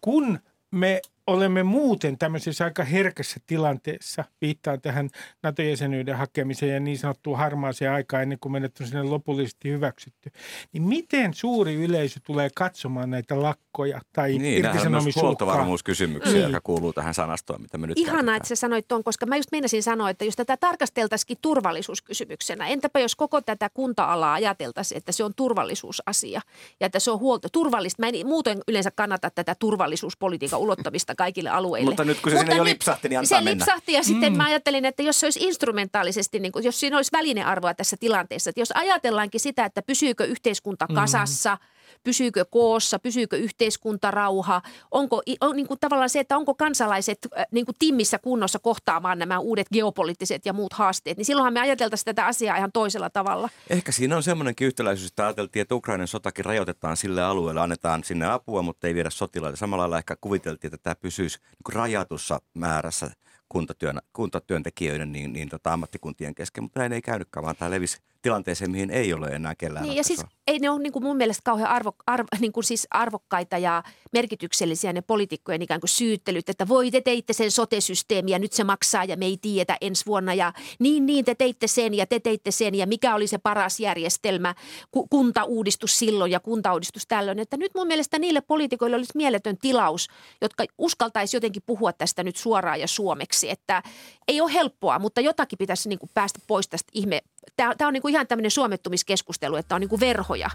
kun 0.01 0.39
me 0.71 1.01
olemme 1.27 1.63
muuten 1.63 2.19
tämmöisessä 2.19 2.65
aika 2.65 2.85
herkässä 2.85 3.41
tilanteessa, 3.47 4.25
viittaan 4.41 4.81
tähän 4.81 5.09
NATO-jäsenyyden 5.43 6.17
hakemiseen 6.17 6.73
ja 6.73 6.81
niin 6.81 6.99
sanottuun 6.99 7.39
harmaaseen 7.39 7.93
aikaan 7.93 8.23
ennen 8.23 8.39
kuin 8.39 8.53
meidät 8.53 8.81
on 8.81 8.87
sinne 8.87 9.03
lopullisesti 9.03 9.71
hyväksytty, 9.71 10.31
niin 10.73 10.83
miten 10.83 11.35
suuri 11.35 11.75
yleisö 11.75 12.21
tulee 12.27 12.51
katsomaan 12.55 13.11
näitä 13.11 13.43
lakkoja 13.43 14.01
tai 14.13 14.39
niin, 14.39 14.65
irtisanomisuhkaa? 14.65 15.21
Niin, 15.23 15.27
huoltovarmuuskysymyksiä, 15.27 16.33
niin. 16.33 16.43
joka 16.43 16.61
kuuluu 16.65 16.93
tähän 16.93 17.15
sanastoon, 17.15 17.63
mitä 17.63 17.79
me 17.79 17.87
nyt 17.87 17.99
Ihanaa, 17.99 18.37
että 18.37 18.49
sä 18.49 18.57
sanoit 18.57 18.89
tuon, 18.89 19.05
koska 19.05 19.27
mä 19.27 19.37
just 19.37 19.53
meinasin 19.53 19.83
sanoa, 19.83 20.11
että 20.11 20.25
jos 20.25 20.37
tätä 20.37 20.57
tarkasteltaisikin 20.57 21.37
turvallisuuskysymyksenä, 21.43 22.69
entäpä 22.69 23.01
jos 23.01 23.17
koko 23.17 23.41
tätä 23.41 23.71
kunta-alaa 23.75 24.33
ajateltaisiin, 24.33 24.99
että 24.99 25.13
se 25.13 25.25
on 25.25 25.35
turvallisuusasia 25.35 26.41
ja 26.81 26.87
että 26.87 26.99
se 26.99 27.11
on 27.11 27.19
huolto 27.21 27.49
turvallista. 27.53 28.03
Mä 28.03 28.09
en 28.09 28.27
muuten 28.27 28.61
yleensä 28.69 28.91
kannata 28.91 29.31
tätä 29.31 29.55
turvallisuuspolitiikan 29.59 30.61
ulottamista 30.61 31.10
kaikille 31.15 31.51
alueille. 31.51 31.91
Mutta 31.91 32.05
nyt 32.05 32.21
kun 32.21 32.33
se 32.33 32.37
Mutta 32.37 32.53
sinne 32.53 32.57
jo 32.57 32.65
lipsahti, 32.65 33.09
niin 33.09 33.19
antaa 33.19 33.39
Se 33.39 33.45
mennä. 33.45 33.65
lipsahti 33.65 33.93
ja 33.93 34.05
sitten 34.05 34.33
mm. 34.33 34.37
mä 34.37 34.45
ajattelin, 34.45 34.85
että 34.85 35.03
jos 35.03 35.21
se 35.21 35.27
olisi 35.27 35.41
instrumentaalisesti, 35.45 36.39
niin 36.41 36.53
kuin, 36.53 36.65
jos 36.65 36.81
siinä 36.81 36.97
olisi 36.97 37.13
välinearvoa 37.13 37.75
tässä 37.75 37.97
tilanteessa, 38.01 38.51
että 38.51 38.61
jos 38.61 38.73
ajatellaankin 38.75 39.41
sitä, 39.41 39.65
että 39.65 39.83
pysyykö 39.83 40.25
yhteiskunta 40.25 40.87
mm. 40.89 40.95
kasassa– 40.95 41.59
pysyykö 42.05 42.45
koossa, 42.45 42.99
pysyykö 42.99 43.37
yhteiskuntarauha, 43.37 44.63
onko 44.91 45.23
on 45.41 45.57
niin 45.57 45.67
kuin 45.67 45.81
tavallaan 45.81 46.11
se, 46.11 46.21
että 46.21 46.37
onko 46.37 46.55
kansalaiset 46.55 47.19
äh, 47.39 47.47
niin 47.51 47.67
kuin 47.67 47.77
timmissä 47.79 48.19
kunnossa 48.19 48.59
kohtaamaan 48.59 49.19
nämä 49.19 49.39
uudet 49.39 49.67
geopoliittiset 49.73 50.47
ja 50.47 50.53
muut 50.53 50.73
haasteet, 50.73 51.17
niin 51.17 51.25
silloinhan 51.25 51.53
me 51.53 51.61
ajateltaisiin 51.61 52.05
tätä 52.05 52.27
asiaa 52.27 52.57
ihan 52.57 52.73
toisella 52.73 53.11
tavalla. 53.11 53.49
Ehkä 53.71 53.93
siinä 53.93 54.17
on 54.17 54.23
semmoinenkin 54.23 54.67
yhtäläisyys, 54.67 55.11
että 55.11 55.25
ajateltiin, 55.25 55.61
että 55.61 55.75
Ukrainan 55.75 56.09
sotakin 56.09 56.45
rajoitetaan 56.45 56.97
sille 56.97 57.23
alueelle, 57.23 57.61
annetaan 57.61 58.05
sinne 58.05 58.27
apua, 58.27 58.63
mutta 58.63 58.87
ei 58.87 58.95
viedä 58.95 59.11
sotilaita. 59.11 59.57
Samalla 59.57 59.83
lailla 59.83 59.99
ehkä 59.99 60.17
kuviteltiin, 60.21 60.75
että 60.75 60.83
tämä 60.83 60.95
pysyisi 60.95 61.39
niin 61.39 61.75
rajatussa 61.75 62.41
määrässä 62.55 63.11
kuntatyön, 63.49 63.99
kuntatyöntekijöiden 64.13 65.13
niin, 65.13 65.33
niin 65.33 65.49
tota, 65.49 65.73
ammattikuntien 65.73 66.35
kesken, 66.35 66.65
mutta 66.65 66.81
näin 66.81 66.93
ei 66.93 67.03
käynytkään, 67.03 67.45
vaan 67.45 67.57
tämä 67.57 67.71
levisi 67.71 67.99
tilanteeseen, 68.23 68.71
mihin 68.71 68.91
ei 68.91 69.13
ole 69.13 69.27
enää 69.27 69.55
kellään 69.55 69.87
niin, 69.87 69.97
ja 69.97 70.05
siis 70.05 70.21
ei 70.47 70.59
ne 70.59 70.71
ole 70.71 70.83
niin 70.83 70.93
kuin 70.93 71.03
mun 71.03 71.17
mielestä 71.17 71.41
kauhean 71.45 71.71
arvo, 71.71 71.93
arvo, 72.07 72.27
niin 72.41 72.53
kuin 72.53 72.65
siis 72.65 72.87
arvokkaita 72.91 73.59
ja 73.59 73.83
merkityksellisiä 74.13 74.93
ne 74.93 75.01
poliitikkojen 75.03 75.63
ikään 75.63 75.81
kuin 75.81 75.89
syyttelyt, 75.89 76.49
että 76.49 76.69
voi 76.69 76.91
te 76.91 77.01
teitte 77.01 77.33
sen 77.33 77.51
sotesysteemi 77.51 78.31
ja 78.31 78.39
nyt 78.39 78.53
se 78.53 78.65
maksaa 78.65 79.05
ja 79.05 79.17
me 79.17 79.25
ei 79.25 79.39
tiedetä 79.43 79.77
ensi 79.81 80.07
vuonna 80.07 80.35
ja 80.35 80.53
niin, 80.79 81.07
niin 81.07 81.25
te 81.25 81.35
teitte 81.35 81.67
sen 81.67 81.95
ja 81.95 82.07
te 82.07 82.21
teitte 82.21 82.51
sen 82.51 82.75
ja 82.75 82.87
mikä 82.87 83.15
oli 83.15 83.27
se 83.27 83.39
paras 83.39 83.81
järjestelmä, 83.81 84.55
ku, 84.91 85.07
kuntauudistus 85.07 85.99
silloin 85.99 86.31
ja 86.31 86.41
kuntauudistus 86.41 87.07
tällöin. 87.07 87.39
Että 87.39 87.57
nyt 87.57 87.75
mun 87.75 87.87
mielestä 87.87 88.19
niille 88.19 88.41
poliitikoille 88.41 88.97
olisi 88.97 89.13
mieletön 89.17 89.59
tilaus, 89.59 90.09
jotka 90.41 90.65
uskaltaisi 90.79 91.37
jotenkin 91.37 91.63
puhua 91.67 91.93
tästä 91.93 92.23
nyt 92.23 92.37
suoraan 92.37 92.81
ja 92.81 92.89
suomeksi, 92.89 93.51
että 93.51 93.83
ei 94.29 94.41
ole 94.41 94.53
helppoa, 94.53 94.99
mutta 94.99 95.21
jotakin 95.21 95.59
pitäisi 95.59 95.89
niin 95.89 95.99
kuin 95.99 96.11
päästä 96.15 96.39
pois 96.47 96.69
tästä 96.69 96.91
ihme. 96.95 97.21
Tämä, 97.57 97.75
tämä 97.75 97.89
on 97.89 97.93
niin 97.93 98.03
kuin 98.03 98.13
ihan 98.13 98.27
tämmöinen 98.27 98.51
suomettumiskeskustelu, 98.51 99.57
että 99.57 99.75
on 99.75 99.81
niin 99.81 99.89
kuin 99.89 100.01
verhoja. 100.01 100.51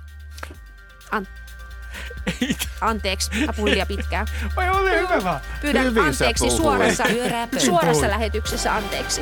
An- 1.12 1.28
Anteeksi, 2.82 3.46
mä 3.46 3.54
puhuin 3.54 3.74
liian 3.74 3.88
pitkään. 3.88 4.28
Oi, 4.58 4.70
ole 4.70 5.00
hyvä 5.00 5.24
vaan. 5.24 5.42
Pyydän 5.62 5.86
Hyvin 5.86 6.04
anteeksi 6.04 6.50
suorassa, 6.50 7.04
suorassa 7.58 8.08
lähetyksessä 8.08 8.76
anteeksi. 8.76 9.22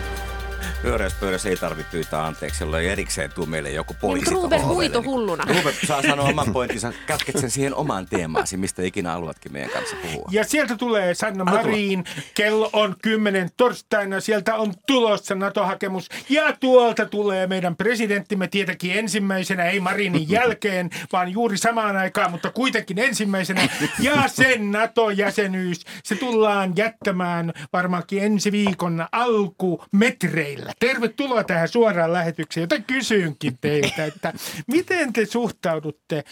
Pyöreässä 0.84 1.18
pöydässä 1.20 1.50
ei 1.50 1.56
tarvitse 1.56 1.92
pyytää 1.92 2.26
anteeksi, 2.26 2.64
jolloin 2.64 2.86
erikseen 2.86 3.32
tuu 3.36 3.46
meille 3.46 3.72
joku 3.72 3.96
poliisi. 4.02 4.32
Niin, 4.32 4.44
Ruben 4.44 4.66
huito 4.66 5.04
hulluna. 5.04 5.44
Ruben 5.56 5.74
saa 5.88 6.02
sanoa 6.02 6.30
oman 6.30 6.54
pointtinsa, 6.54 6.94
kätket 7.08 7.38
sen 7.40 7.52
siihen 7.52 7.76
omaan 7.76 8.06
teemaasi, 8.06 8.58
mistä 8.58 8.82
ikinä 8.82 9.12
haluatkin 9.12 9.54
meidän 9.54 9.70
kanssa 9.70 9.96
puhua. 10.02 10.30
Ja 10.32 10.44
sieltä 10.44 10.76
tulee 10.78 11.14
Sanna 11.14 11.44
Marin, 11.44 12.04
kello 12.34 12.70
on 12.74 12.96
kymmenen 13.02 13.50
torstaina, 13.58 14.20
sieltä 14.20 14.56
on 14.56 14.74
tulossa 14.88 15.36
NATO-hakemus. 15.36 16.10
Ja 16.30 16.54
tuolta 16.60 17.06
tulee 17.06 17.48
meidän 17.48 17.76
presidenttimme 17.76 18.48
tietenkin 18.48 18.92
ensimmäisenä, 18.92 19.66
ei 19.66 19.80
Marinin 19.80 20.30
jälkeen, 20.40 20.90
vaan 21.12 21.32
juuri 21.32 21.58
samaan 21.58 21.98
aikaan, 21.98 22.32
mutta 22.32 22.52
kuitenkin 22.52 23.00
ensimmäisenä. 23.00 23.68
Ja 24.00 24.28
sen 24.28 24.72
NATO-jäsenyys, 24.72 25.82
se 26.04 26.16
tullaan 26.16 26.74
jättämään 26.76 27.54
varmaankin 27.74 28.24
ensi 28.24 28.52
viikon 28.52 29.06
alkumetreillä. 29.12 30.73
Tervetuloa 30.80 31.44
tähän 31.44 31.68
suoraan 31.68 32.14
lähetykseen, 32.14 32.62
jota 32.62 32.80
kysynkin 32.80 33.58
teiltä, 33.62 34.06
että 34.06 34.34
miten 34.68 35.14
te 35.14 35.26
suhtaudutte 35.26 36.24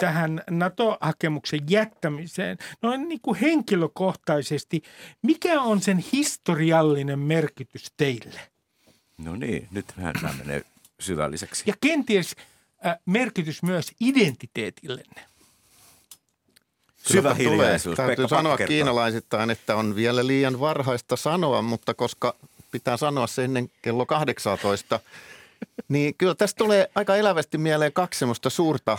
tähän 0.00 0.42
NATO-hakemuksen 0.50 1.60
jättämiseen 1.68 2.58
noin 2.82 3.08
niin 3.08 3.20
kuin 3.22 3.38
henkilökohtaisesti. 3.40 4.82
Mikä 5.22 5.60
on 5.60 5.80
sen 5.80 6.04
historiallinen 6.12 7.18
merkitys 7.18 7.92
teille? 7.96 8.40
No 9.18 9.36
niin, 9.36 9.68
nyt 9.70 9.86
tämä 9.86 10.12
menee 10.38 10.62
syvälliseksi. 11.00 11.64
Ja 11.66 11.74
kenties 11.80 12.36
äh, 12.86 12.96
merkitys 13.06 13.62
myös 13.62 13.92
identiteetillenne. 14.00 15.28
Syvä 16.96 17.34
hiljaisuus. 17.34 17.96
Täytyy 17.96 18.16
Pekka 18.16 18.36
sanoa 18.36 18.56
kertaa. 18.56 18.68
kiinalaisittain, 18.68 19.50
että 19.50 19.76
on 19.76 19.96
vielä 19.96 20.26
liian 20.26 20.60
varhaista 20.60 21.16
sanoa, 21.16 21.62
mutta 21.62 21.94
koska 21.94 22.34
pitää 22.70 22.96
sanoa 22.96 23.26
se 23.26 23.44
ennen 23.44 23.70
kello 23.82 24.06
18. 24.06 25.00
Niin 25.88 26.14
kyllä 26.14 26.34
tästä 26.34 26.58
tulee 26.58 26.90
aika 26.94 27.16
elävästi 27.16 27.58
mieleen 27.58 27.92
kaksi 27.92 28.18
semmoista 28.18 28.50
suurta 28.50 28.98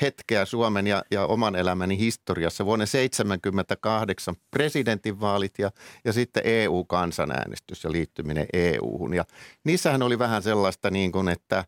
hetkeä 0.00 0.44
Suomen 0.44 0.86
ja, 0.86 1.04
ja 1.10 1.26
oman 1.26 1.56
elämäni 1.56 1.98
historiassa. 1.98 2.64
Vuonna 2.64 2.86
1978 2.86 4.36
presidentinvaalit 4.50 5.58
ja, 5.58 5.70
ja 6.04 6.12
sitten 6.12 6.42
EU-kansanäänestys 6.46 7.84
ja 7.84 7.92
liittyminen 7.92 8.46
EU-hun. 8.52 9.14
Ja 9.14 9.24
niissähän 9.64 10.02
oli 10.02 10.18
vähän 10.18 10.42
sellaista 10.42 10.90
niin 10.90 11.12
kuin, 11.12 11.28
että 11.28 11.64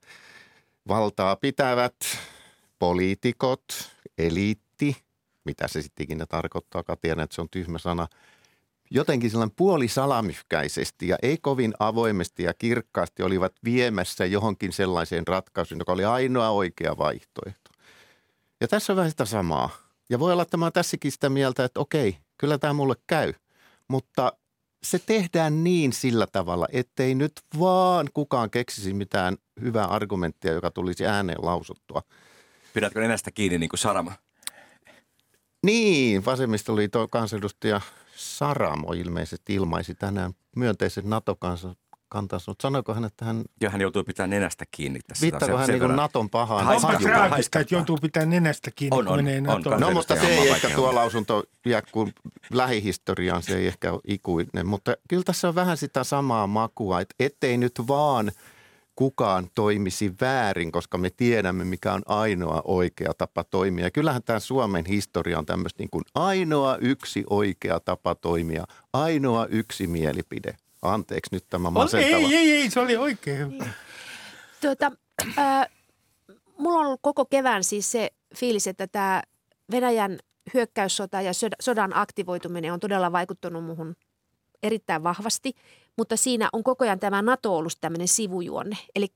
valtaa 0.88 1.36
pitävät 1.36 1.96
poliitikot, 2.78 3.64
eliitti, 4.18 4.96
mitä 5.44 5.68
se 5.68 5.82
sitten 5.82 6.04
ikinä 6.04 6.26
tarkoittaa, 6.26 6.82
tiedän, 7.00 7.24
että 7.24 7.34
se 7.34 7.40
on 7.40 7.48
tyhmä 7.50 7.78
sana– 7.78 8.08
jotenkin 8.90 9.30
sellainen 9.30 9.56
puolisalamyhkäisesti 9.56 11.08
ja 11.08 11.16
ei 11.22 11.38
kovin 11.38 11.74
avoimesti 11.78 12.42
ja 12.42 12.54
kirkkaasti 12.54 13.22
olivat 13.22 13.52
viemässä 13.64 14.24
johonkin 14.24 14.72
sellaiseen 14.72 15.26
ratkaisuun, 15.26 15.78
joka 15.78 15.92
oli 15.92 16.04
ainoa 16.04 16.50
oikea 16.50 16.98
vaihtoehto. 16.98 17.70
Ja 18.60 18.68
tässä 18.68 18.92
on 18.92 18.96
vähän 18.96 19.10
sitä 19.10 19.24
samaa. 19.24 19.70
Ja 20.10 20.18
voi 20.18 20.32
olla, 20.32 20.42
että 20.42 20.56
mä 20.56 20.70
tässäkin 20.70 21.12
sitä 21.12 21.28
mieltä, 21.28 21.64
että 21.64 21.80
okei, 21.80 22.18
kyllä 22.38 22.58
tämä 22.58 22.72
mulle 22.72 22.94
käy. 23.06 23.32
Mutta 23.88 24.32
se 24.82 24.98
tehdään 24.98 25.64
niin 25.64 25.92
sillä 25.92 26.26
tavalla, 26.32 26.66
ettei 26.72 27.14
nyt 27.14 27.32
vaan 27.58 28.08
kukaan 28.14 28.50
keksisi 28.50 28.94
mitään 28.94 29.36
hyvää 29.60 29.84
argumenttia, 29.84 30.52
joka 30.52 30.70
tulisi 30.70 31.06
ääneen 31.06 31.38
lausuttua. 31.42 32.02
Pidätkö 32.74 33.00
nenästä 33.00 33.30
kiinni 33.30 33.58
niin 33.58 33.68
kuin 33.68 33.78
Sarama? 33.78 34.12
Niin, 35.62 36.24
vasemmistoliiton 36.24 37.10
kansanedustaja 37.10 37.80
Saramo 38.16 38.92
ilmeisesti 38.92 39.54
ilmaisi 39.54 39.94
tänään 39.94 40.32
myönteiset 40.56 41.04
NATO-kansa 41.04 41.74
kantansa, 42.08 42.50
mutta 42.50 42.62
sanoiko 42.62 42.94
hän, 42.94 43.04
että 43.04 43.24
hän... 43.24 43.44
Joo, 43.60 43.70
hän 43.70 43.80
joutuu 43.80 44.04
pitämään 44.04 44.30
nenästä 44.30 44.64
kiinni 44.70 45.00
tässä. 45.08 45.22
Viittaako 45.22 45.56
hän 45.56 45.68
niin 45.68 45.96
Naton 45.96 46.30
pahaan? 46.30 46.68
Onpa 46.68 46.98
traagista, 46.98 47.60
että 47.60 47.74
joutuu 47.74 47.98
pitämään 48.02 48.30
nenästä 48.30 48.70
kiinni, 48.74 48.98
on, 48.98 49.08
on, 49.08 49.14
kun 49.14 49.24
menee 49.24 49.40
NATOon. 49.40 49.80
No, 49.80 49.90
mutta 49.90 50.16
se 50.16 50.26
ei 50.26 50.48
ehkä 50.48 50.70
tuo 50.70 50.94
lausunto 50.94 51.44
jää 51.66 51.82
kuin 51.92 52.12
lähihistoriaan, 52.50 53.42
se 53.42 53.58
ei 53.58 53.66
ehkä 53.66 53.92
ole 53.92 54.00
ikuinen. 54.04 54.66
Mutta 54.66 54.96
kyllä 55.08 55.22
tässä 55.22 55.48
on 55.48 55.54
vähän 55.54 55.76
sitä 55.76 56.04
samaa 56.04 56.46
makua, 56.46 57.00
että 57.00 57.14
ettei 57.18 57.58
nyt 57.58 57.72
vaan– 57.88 58.32
kukaan 58.96 59.48
toimisi 59.54 60.14
väärin, 60.20 60.72
koska 60.72 60.98
me 60.98 61.10
tiedämme, 61.10 61.64
mikä 61.64 61.92
on 61.92 62.02
ainoa 62.06 62.62
oikea 62.64 63.14
tapa 63.18 63.44
toimia. 63.44 63.90
kyllähän 63.90 64.22
tämä 64.22 64.38
Suomen 64.38 64.84
historia 64.84 65.38
on 65.38 65.46
tämmöistä 65.46 65.82
niin 65.82 65.90
kuin 65.90 66.04
ainoa 66.14 66.76
yksi 66.76 67.24
oikea 67.30 67.80
tapa 67.80 68.14
toimia, 68.14 68.64
ainoa 68.92 69.46
yksi 69.46 69.86
mielipide. 69.86 70.56
Anteeksi 70.82 71.34
nyt 71.34 71.44
tämä 71.50 71.70
masentava. 71.70 72.16
Ei, 72.16 72.36
ei, 72.36 72.52
ei, 72.52 72.70
se 72.70 72.80
oli 72.80 72.96
oikein 72.96 73.64
Tuota, 74.60 74.92
äh, 75.38 75.68
mulla 76.58 76.78
on 76.80 76.86
ollut 76.86 77.00
koko 77.02 77.24
kevään 77.24 77.64
siis 77.64 77.92
se 77.92 78.10
fiilis, 78.36 78.66
että 78.66 78.86
tämä 78.86 79.22
Venäjän 79.70 80.18
hyökkäyssota 80.54 81.20
ja 81.20 81.32
sodan 81.60 81.96
aktivoituminen 81.96 82.72
on 82.72 82.80
todella 82.80 83.12
vaikuttanut 83.12 83.64
muuhun 83.64 83.96
erittäin 84.62 85.02
vahvasti– 85.02 85.52
mutta 85.96 86.16
siinä 86.16 86.48
on 86.52 86.64
koko 86.64 86.84
ajan 86.84 87.00
tämä 87.00 87.22
NATO 87.22 87.56
ollut 87.56 87.72
tämmöinen 87.80 88.08
sivujuonne. 88.08 88.76
Eli 88.94 89.06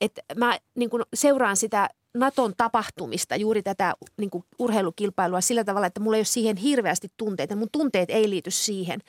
että 0.00 0.22
mä 0.36 0.58
niin 0.74 0.90
kuin 0.90 1.02
seuraan 1.14 1.56
sitä 1.56 1.88
Naton 2.14 2.54
tapahtumista, 2.56 3.36
juuri 3.36 3.62
tätä 3.62 3.94
niin 4.16 4.30
kuin 4.30 4.44
urheilukilpailua 4.58 5.40
sillä 5.40 5.64
tavalla, 5.64 5.86
että 5.86 6.00
mulla 6.00 6.16
ei 6.16 6.20
ole 6.20 6.24
siihen 6.24 6.56
hirveästi 6.56 7.12
tunteita. 7.16 7.56
Mun 7.56 7.68
tunteet 7.72 8.10
ei 8.10 8.30
liity 8.30 8.50
siihen, 8.50 9.00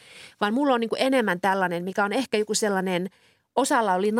vaan 0.42 0.54
mulla 0.54 0.74
on 0.74 0.80
niin 0.80 0.90
kuin 0.90 1.02
enemmän 1.02 1.42
tällainen, 1.42 1.84
mikä 1.84 2.06
on 2.06 2.14
ehkä 2.14 2.38
joku 2.38 2.54
sellainen– 2.54 3.10
osalla 3.56 3.94
oli 3.94 4.12
9-11 4.12 4.14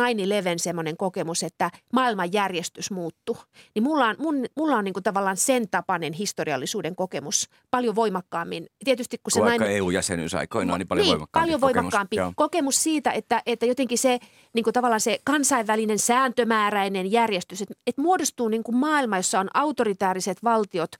semmoinen 0.56 0.96
kokemus, 0.96 1.42
että 1.42 1.70
maailmanjärjestys 1.92 2.90
muuttui. 2.90 3.36
Niin 3.74 3.82
mulla 3.82 4.06
on, 4.06 4.16
mun, 4.18 4.44
mulla 4.56 4.76
on 4.76 4.84
niin 4.84 4.92
kuin 4.92 5.02
tavallaan 5.02 5.36
sen 5.36 5.68
tapainen 5.68 6.12
historiallisuuden 6.12 6.96
kokemus 6.96 7.48
paljon 7.70 7.94
voimakkaammin. 7.94 8.66
Tietysti 8.84 9.18
kun 9.18 9.32
se 9.32 9.40
Vaikka 9.40 9.58
nainen, 9.58 9.76
EU-jäsenyys 9.76 10.34
aikoinaan, 10.34 10.78
niin 10.78 10.88
paljon 10.88 11.04
niin, 11.04 11.12
voimakkaampi 11.12 11.46
paljon 11.46 11.60
voimakkaampi 11.60 12.16
kokemus, 12.16 12.34
kokemus 12.36 12.82
siitä, 12.82 13.10
että, 13.10 13.42
että 13.46 13.66
jotenkin 13.66 13.98
se 13.98 14.18
niin 14.52 14.64
kuin 14.64 14.74
tavallaan 14.74 15.00
se 15.00 15.18
kansainvälinen 15.24 15.98
sääntömääräinen 15.98 17.12
järjestys, 17.12 17.62
että, 17.62 17.74
että 17.86 18.02
muodostuu 18.02 18.48
niin 18.48 18.62
kuin 18.62 18.76
maailma, 18.76 19.16
jossa 19.16 19.40
on 19.40 19.48
autoritääriset 19.54 20.44
valtiot 20.44 20.90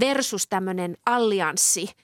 versus 0.00 0.46
tämmöinen 0.46 0.96
allianssi– 1.06 1.88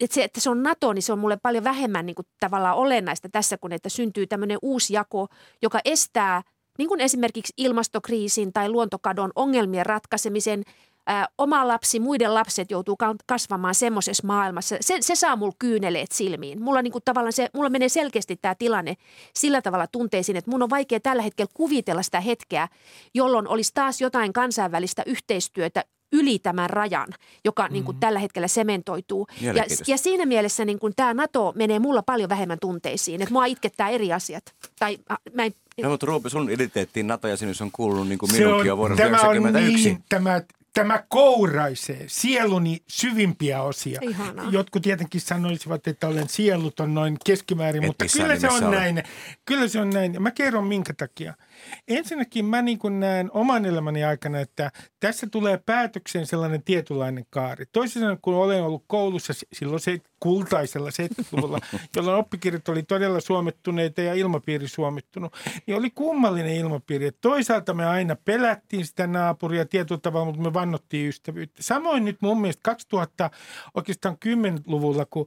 että 0.00 0.14
se, 0.14 0.24
että 0.24 0.40
se 0.40 0.50
on 0.50 0.62
NATO, 0.62 0.92
niin 0.92 1.02
se 1.02 1.12
on 1.12 1.18
mulle 1.18 1.36
paljon 1.36 1.64
vähemmän 1.64 2.06
niin 2.06 2.14
kuin 2.14 2.26
tavallaan 2.40 2.76
olennaista 2.76 3.28
tässä, 3.28 3.58
kun 3.58 3.72
että 3.72 3.88
syntyy 3.88 4.26
tämmöinen 4.26 4.58
uusi 4.62 4.94
jako, 4.94 5.28
joka 5.62 5.80
estää 5.84 6.42
niin 6.78 6.88
kuin 6.88 7.00
esimerkiksi 7.00 7.52
ilmastokriisin 7.56 8.52
tai 8.52 8.68
luontokadon 8.68 9.30
ongelmien 9.34 9.86
ratkaisemisen. 9.86 10.62
Ää, 11.10 11.28
oma 11.38 11.68
lapsi, 11.68 12.00
muiden 12.00 12.34
lapset 12.34 12.70
joutuu 12.70 12.96
kasvamaan 13.26 13.74
semmoisessa 13.74 14.26
maailmassa. 14.26 14.76
Se, 14.80 14.96
se 15.00 15.14
saa 15.14 15.36
mulla 15.36 15.54
kyyneleet 15.58 16.12
silmiin. 16.12 16.62
Mulla, 16.62 16.82
niin 16.82 16.92
kuin 16.92 17.02
tavallaan 17.04 17.32
se, 17.32 17.48
mulla 17.54 17.70
menee 17.70 17.88
selkeästi 17.88 18.36
tämä 18.36 18.54
tilanne 18.54 18.94
sillä 19.34 19.62
tavalla 19.62 19.86
tunteisiin, 19.86 20.36
että 20.36 20.50
mun 20.50 20.62
on 20.62 20.70
vaikea 20.70 21.00
tällä 21.00 21.22
hetkellä 21.22 21.50
kuvitella 21.54 22.02
sitä 22.02 22.20
hetkeä, 22.20 22.68
jolloin 23.14 23.48
olisi 23.48 23.70
taas 23.74 24.00
jotain 24.00 24.32
kansainvälistä 24.32 25.02
yhteistyötä, 25.06 25.84
yli 26.12 26.38
tämän 26.38 26.70
rajan, 26.70 27.08
joka 27.44 27.62
mm-hmm. 27.62 27.72
niin 27.72 27.84
kuin 27.84 28.00
tällä 28.00 28.18
hetkellä 28.18 28.48
sementoituu. 28.48 29.26
Ja, 29.40 29.64
ja 29.86 29.98
siinä 29.98 30.26
mielessä 30.26 30.64
niin 30.64 30.78
kuin 30.78 30.92
tämä 30.96 31.14
NATO 31.14 31.52
menee 31.56 31.78
mulla 31.78 32.02
paljon 32.02 32.28
vähemmän 32.28 32.58
tunteisiin, 32.60 33.22
että 33.22 33.32
mua 33.32 33.44
itkettää 33.44 33.88
eri 33.88 34.12
asiat. 34.12 34.54
Tai 34.78 34.98
mä 35.34 35.44
en 35.44 35.52
No, 35.82 35.90
mutta 35.90 36.06
Ruupi, 36.06 36.30
sun 36.30 36.50
identiteettiin 36.50 37.06
NATO-jäsenyys 37.06 37.62
on 37.62 37.70
kuulunut 37.72 38.08
niin 38.08 38.18
kuin 38.18 38.32
minunkin 38.32 38.66
jo 38.66 38.76
vuonna 38.76 38.96
tämä 38.96 39.20
on 39.20 39.52
niin, 39.52 40.04
tämä, 40.08 40.42
tämä 40.74 41.04
kouraisee 41.08 42.04
sieluni 42.06 42.82
syvimpiä 42.88 43.62
osia. 43.62 44.00
Ihanaa. 44.02 44.50
Jotkut 44.50 44.82
tietenkin 44.82 45.20
sanoisivat, 45.20 45.88
että 45.88 46.08
olen 46.08 46.28
sieluton 46.28 46.94
noin 46.94 47.16
keskimäärin, 47.24 47.82
Et 47.82 47.86
mutta 47.86 48.04
kyllä 48.12 48.38
se 48.38 48.48
on 48.48 48.64
ole. 48.64 48.76
näin. 48.76 49.02
Kyllä 49.44 49.68
se 49.68 49.80
on 49.80 49.90
näin. 49.90 50.22
Mä 50.22 50.30
kerron 50.30 50.66
minkä 50.66 50.94
takia. 50.94 51.34
Ensinnäkin 51.88 52.44
mä 52.44 52.62
niin 52.62 52.78
kuin 52.78 53.00
näen 53.00 53.30
oman 53.32 53.64
elämäni 53.64 54.04
aikana, 54.04 54.40
että 54.40 54.70
tässä 55.00 55.26
tulee 55.26 55.60
päätökseen 55.66 56.26
sellainen 56.26 56.62
tietynlainen 56.62 57.24
kaari. 57.30 57.64
Toisin 57.72 58.00
sanoen, 58.00 58.18
kun 58.22 58.34
olen 58.34 58.62
ollut 58.62 58.84
koulussa 58.86 59.32
silloin 59.52 59.80
se 59.80 60.00
kultaisella 60.20 60.90
70-luvulla, 60.90 61.58
jolloin 61.96 62.18
oppikirjat 62.18 62.68
oli 62.68 62.82
todella 62.82 63.20
suomettuneita 63.20 64.00
ja 64.00 64.14
ilmapiiri 64.14 64.68
suomettunut, 64.68 65.36
niin 65.66 65.76
oli 65.76 65.90
kummallinen 65.90 66.54
ilmapiiri. 66.54 67.06
Että 67.06 67.20
toisaalta 67.20 67.74
me 67.74 67.86
aina 67.86 68.16
pelättiin 68.24 68.86
sitä 68.86 69.06
naapuria 69.06 69.66
tietyllä 69.66 70.00
tavalla, 70.00 70.26
mutta 70.26 70.42
me 70.42 70.54
vannottiin 70.54 71.08
ystävyyttä. 71.08 71.62
Samoin 71.62 72.04
nyt 72.04 72.16
mun 72.20 72.40
mielestä 72.40 72.62
2000 72.62 73.30
oikeastaan 73.74 74.16
10-luvulla, 74.26 75.06
kun 75.10 75.26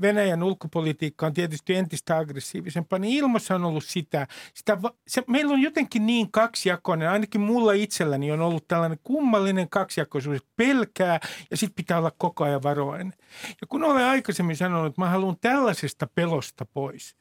Venäjän 0.00 0.42
ulkopolitiikka 0.42 1.26
on 1.26 1.34
tietysti 1.34 1.74
entistä 1.74 2.16
aggressiivisempaa, 2.18 2.98
niin 2.98 3.18
ilmassa 3.18 3.54
on 3.54 3.64
ollut 3.64 3.84
sitä, 3.84 4.26
sitä 4.54 4.78
se, 5.06 5.22
meillä 5.38 5.54
on 5.54 5.62
jotenkin 5.62 6.06
niin 6.06 6.30
kaksijakoinen, 6.30 7.10
ainakin 7.10 7.40
mulla 7.40 7.72
itselläni 7.72 8.32
on 8.32 8.40
ollut 8.40 8.68
tällainen 8.68 8.98
kummallinen 9.02 9.68
kaksijakoisuus, 9.70 10.46
pelkää 10.56 11.20
ja 11.50 11.56
sitten 11.56 11.74
pitää 11.74 11.98
olla 11.98 12.12
koko 12.18 12.44
ajan 12.44 12.62
varovainen. 12.62 13.12
Ja 13.60 13.66
kun 13.68 13.84
olen 13.84 14.04
aikaisemmin 14.04 14.56
sanonut, 14.56 14.86
että 14.86 15.00
mä 15.00 15.08
haluan 15.08 15.36
tällaisesta 15.40 16.08
pelosta 16.14 16.66
pois, 16.72 17.16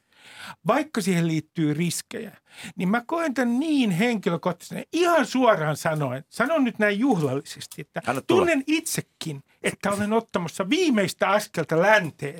vaikka 0.67 1.01
siihen 1.01 1.27
liittyy 1.27 1.73
riskejä, 1.73 2.37
niin 2.75 2.89
mä 2.89 3.03
koen 3.07 3.33
tämän 3.33 3.59
niin 3.59 3.91
henkilökohtaisesti, 3.91 4.89
ihan 4.93 5.25
suoraan 5.25 5.77
sanoen, 5.77 6.23
sanon 6.29 6.63
nyt 6.63 6.79
näin 6.79 6.99
juhlallisesti, 6.99 7.81
että 7.81 8.01
tunnen 8.27 8.63
itsekin, 8.67 9.43
että 9.67 9.91
olen 9.91 10.13
ottamassa 10.13 10.69
viimeistä 10.69 11.29
askelta 11.29 11.81
länteen. 11.81 12.39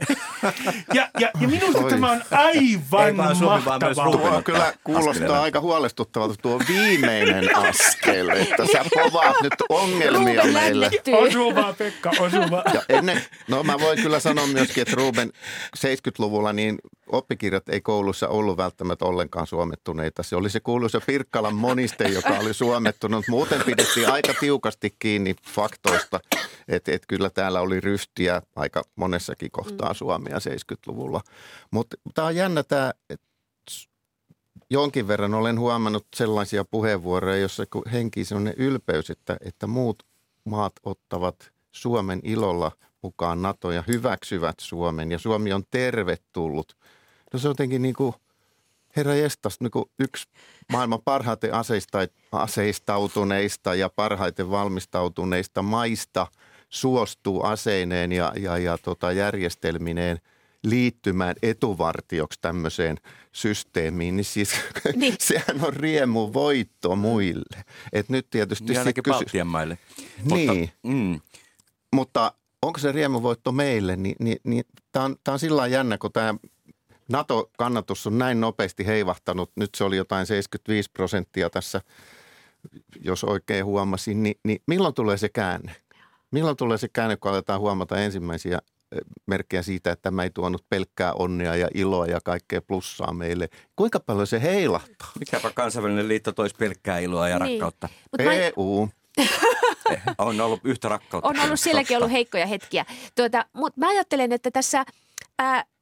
Ja, 0.94 1.10
ja, 1.20 1.32
ja 1.42 1.48
minusta 1.48 1.80
Oi. 1.80 1.90
tämä 1.90 2.12
on 2.12 2.22
aivan 2.32 3.16
mahtavaa. 3.16 4.12
Tuo 4.12 4.42
kyllä 4.42 4.74
kuulostaa 4.84 5.12
Askelina. 5.12 5.42
aika 5.42 5.60
huolestuttavalta 5.60 6.36
tuo 6.42 6.60
viimeinen 6.68 7.56
askel, 7.56 8.30
että 8.30 8.66
sä 8.72 8.86
povaat 8.94 9.36
nyt 9.42 9.54
ongelmia 9.70 10.42
Ruben 10.42 10.54
meille. 10.54 10.90
Osuu 11.12 11.56
vaan 11.56 11.76
Pekka, 11.76 12.12
osuu 12.20 12.52
vaan. 12.52 12.64
Ja 12.74 12.82
ennen, 12.90 13.22
no 13.48 13.64
mä 13.64 13.80
voin 13.80 14.02
kyllä 14.02 14.20
sanoa 14.20 14.48
myöskin, 14.48 14.82
että 14.82 14.96
Ruben 14.96 15.32
70-luvulla 15.78 16.54
niin 16.54 16.78
oppikirjat 17.08 17.70
ei 17.70 17.82
koulussa 17.82 18.28
ollut 18.28 18.58
välttämättä 18.58 19.06
ollenkaan 19.06 19.48
suomettuneita. 19.48 20.24
Se 20.24 20.36
oli 20.36 20.50
se 20.50 20.60
kuuluisa 20.60 21.02
Pirkkalan 21.08 21.56
moniste, 21.56 22.08
joka 22.08 22.30
oli 22.40 22.54
suomettunut. 22.54 23.28
Muuten 23.28 23.62
pidettiin 23.66 24.12
aika 24.12 24.34
tiukasti 24.34 24.96
kiinni 25.00 25.36
faktoista, 25.50 26.20
että 26.68 26.92
et 26.92 27.04
kyllä 27.08 27.17
täällä 27.30 27.62
oli 27.62 27.80
ryhtiä 27.80 28.42
aika 28.56 28.84
monessakin 28.96 29.52
kohtaa 29.52 29.90
mm. 29.90 29.96
Suomea 29.96 30.38
70-luvulla. 30.38 31.22
Mutta 31.72 31.98
tämä 32.14 32.28
on 32.28 32.36
jännä 32.36 32.64
tämä, 32.64 32.94
että 33.10 33.28
jonkin 34.70 35.08
verran 35.08 35.34
olen 35.34 35.60
huomannut 35.60 36.08
sellaisia 36.16 36.66
puheenvuoroja, 36.66 37.38
jossa 37.38 37.64
henkii 37.92 38.26
sellainen 38.26 38.54
ylpeys, 38.58 39.10
että, 39.10 39.38
että 39.42 39.68
muut 39.68 40.04
maat 40.44 40.74
ottavat 40.84 41.52
Suomen 41.72 42.20
ilolla 42.24 42.72
mukaan 43.02 43.42
NATO 43.42 43.72
ja 43.72 43.84
hyväksyvät 43.88 44.56
Suomen 44.62 45.12
ja 45.12 45.20
Suomi 45.20 45.54
on 45.54 45.64
tervetullut– 45.72 46.78
No 47.34 47.40
se 47.40 47.48
on 47.48 47.52
jotenkin 47.52 47.82
niin 47.82 47.94
kuin, 47.94 48.14
herra 48.96 49.16
jestas, 49.16 49.60
niin 49.60 49.72
kuin 49.72 49.86
yksi 50.00 50.26
maailman 50.72 51.02
parhaiten 51.06 51.54
aseista, 51.54 51.98
aseistautuneista 52.32 53.76
ja 53.76 53.90
parhaiten 53.90 54.50
valmistautuneista 54.50 55.62
maista 55.62 56.28
suostuu 56.80 57.44
aseineen 57.44 58.12
ja, 58.12 58.34
ja, 58.40 58.58
ja 58.58 58.78
tota 58.78 59.12
järjestelmineen 59.12 60.20
liittymään 60.64 61.36
etuvartioksi 61.42 62.40
tämmöiseen 62.42 62.98
systeemiin, 63.32 64.16
niin 64.16 64.26
siis 64.26 64.52
niin. 64.96 65.16
sehän 65.20 65.66
on 65.66 65.74
riemu 65.74 66.34
voitto 66.34 66.96
muille. 66.96 67.64
Et 67.94 68.10
nyt 68.10 68.30
tietysti... 68.30 68.74
Ja 68.74 68.80
ainakin 68.80 69.04
kysy... 69.04 69.14
Baltian 69.14 69.48
maille. 69.48 69.78
Niin, 70.32 70.50
mutta, 70.50 70.74
mm. 70.84 71.20
mutta 71.94 72.32
onko 72.62 72.80
se 72.80 72.92
riemuvoitto 72.92 73.52
meille, 73.52 73.96
niin, 73.96 74.16
niin, 74.20 74.38
niin 74.44 74.64
tämä 74.92 75.06
on, 75.06 75.16
on 75.28 75.40
sillä 75.40 75.68
jännä, 75.68 75.98
kun 75.98 76.12
tämä 76.12 76.36
NATO-kannatus 77.10 78.08
on 78.08 78.18
näin 78.18 78.42
nopeasti 78.42 78.86
heivahtanut. 78.86 79.52
Nyt 79.56 79.70
se 79.76 79.84
oli 79.84 79.98
jotain 79.98 80.26
75 80.26 80.92
prosenttia 80.94 81.50
tässä, 81.50 81.82
jos 83.02 83.24
oikein 83.24 83.66
huomasin. 83.66 84.24
Niin, 84.24 84.40
niin 84.44 84.62
milloin 84.68 84.94
tulee 84.94 85.18
se 85.18 85.30
käänne? 85.30 85.76
Milloin 86.32 86.58
tulee 86.58 86.78
se 86.78 86.88
käänne, 86.94 87.18
kun 87.18 87.32
aletaan 87.32 87.60
huomata 87.60 87.98
ensimmäisiä 87.98 88.60
eh, 88.92 89.00
merkkejä 89.26 89.62
siitä, 89.62 89.92
että 89.92 90.04
tämä 90.04 90.24
ei 90.24 90.30
tuonut 90.30 90.66
pelkkää 90.70 91.14
onnea 91.14 91.56
ja 91.56 91.68
iloa 91.74 92.06
ja 92.06 92.20
kaikkea 92.24 92.62
plussaa 92.62 93.14
meille. 93.14 93.50
Kuinka 93.76 94.00
paljon 94.00 94.28
se 94.28 94.42
heilahtaa? 94.42 95.12
Mikäpä 95.20 95.52
kansainvälinen 95.56 96.08
liitto 96.08 96.32
toisi 96.32 96.56
pelkkää 96.60 97.00
iloa 97.00 97.30
ja 97.30 97.40
niin. 97.40 97.62
rakkautta? 97.62 97.90
EU. 98.20 98.90
on 100.18 100.42
ollut 100.42 100.60
yhtä 100.64 100.90
rakkautta. 100.90 101.30
On 101.30 101.40
ollut 101.40 101.60
sielläkin 101.60 101.98
ollut 101.98 102.12
heikkoja 102.12 102.46
hetkiä. 102.46 102.86
Tuota, 103.16 103.46
mutta 103.54 103.80
mä 103.80 103.90
ajattelen, 103.90 104.32
että 104.32 104.52
tässä– 104.52 104.86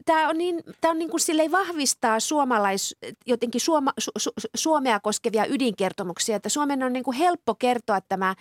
tämä 0.06 0.30
on 0.30 0.38
niin, 0.38 0.64
tää 0.82 0.92
on 0.92 0.98
niin 1.00 1.10
kuin 1.10 1.22
silleen 1.22 1.52
vahvistaa 1.52 2.20
suomalais, 2.20 2.96
jotenkin 3.26 3.62
Suoma, 3.62 3.94
su, 3.98 4.12
su, 4.18 4.32
Suomea 4.56 5.00
koskevia 5.00 5.46
ydinkertomuksia, 5.46 6.36
että 6.36 6.50
Suomen 6.50 6.84
on 6.84 6.94
niin 6.94 7.04
kuin 7.04 7.18
helppo 7.18 7.56
kertoa 7.56 8.02
tämä 8.02 8.36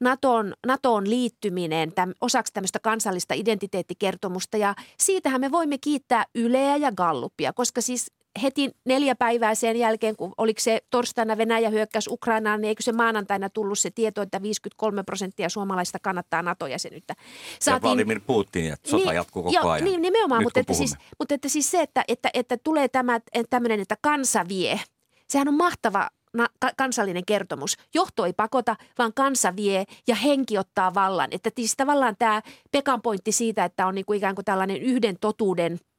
NATOon, 0.00 0.54
NATOon 0.66 1.10
liittyminen 1.10 1.92
täm, 1.92 2.12
osaksi 2.20 2.52
tämmöistä 2.52 2.78
kansallista 2.78 3.34
identiteettikertomusta 3.34 4.56
ja 4.56 4.74
siitähän 4.98 5.40
me 5.40 5.52
voimme 5.52 5.78
kiittää 5.78 6.24
Yleä 6.34 6.76
ja 6.76 6.92
Gallupia, 6.92 7.52
koska 7.52 7.80
siis 7.80 8.12
heti 8.42 8.70
neljä 8.84 9.14
päivää 9.14 9.54
sen 9.54 9.76
jälkeen, 9.76 10.16
kun 10.16 10.32
oliko 10.38 10.60
se 10.60 10.80
torstaina 10.90 11.38
Venäjä 11.38 11.70
hyökkäys 11.70 12.08
Ukrainaan, 12.08 12.60
niin 12.60 12.68
eikö 12.68 12.82
se 12.82 12.92
maanantaina 12.92 13.50
tullut 13.50 13.78
se 13.78 13.90
tieto, 13.90 14.22
että 14.22 14.42
53 14.42 15.02
prosenttia 15.02 15.48
suomalaista 15.48 15.98
kannattaa 15.98 16.42
NATO-jäsenyyttä. 16.42 17.14
Saatiin, 17.60 17.88
ja 17.88 17.94
Vladimir 17.94 18.20
Putin, 18.26 18.72
että 18.72 18.90
sota 18.90 19.04
niin, 19.04 19.14
jatkuu 19.14 19.42
koko 19.42 19.54
jo, 19.54 19.68
ajan. 19.68 19.84
Niin, 19.84 20.02
nimenomaan, 20.02 20.38
Nyt, 20.38 20.46
mutta, 20.46 20.60
että 20.60 20.74
siis, 20.74 20.96
mutta 21.18 21.34
että 21.34 21.48
siis 21.48 21.70
se, 21.70 21.80
että, 21.80 22.04
että, 22.08 22.30
että 22.34 22.56
tulee 22.56 22.88
tämä 22.88 23.20
tämmöinen, 23.50 23.80
että 23.80 23.96
kansa 24.00 24.44
vie, 24.48 24.80
sehän 25.28 25.48
on 25.48 25.54
mahtava 25.54 26.08
na, 26.34 26.48
ka, 26.58 26.70
kansallinen 26.76 27.24
kertomus. 27.24 27.76
Johto 27.94 28.26
ei 28.26 28.32
pakota, 28.32 28.76
vaan 28.98 29.12
kansa 29.14 29.56
vie 29.56 29.84
ja 30.08 30.14
henki 30.14 30.58
ottaa 30.58 30.94
vallan. 30.94 31.28
Että 31.30 31.50
siis 31.56 31.74
tavallaan 31.76 32.16
tämä 32.18 32.42
Pekan 32.72 33.02
pointti 33.02 33.32
siitä, 33.32 33.64
että 33.64 33.86
on 33.86 33.94
niin 33.94 34.04
kuin 34.04 34.16
ikään 34.16 34.34
kuin 34.34 34.44
tällainen 34.44 34.82
yhden 34.82 35.16
totuuden– 35.20 35.78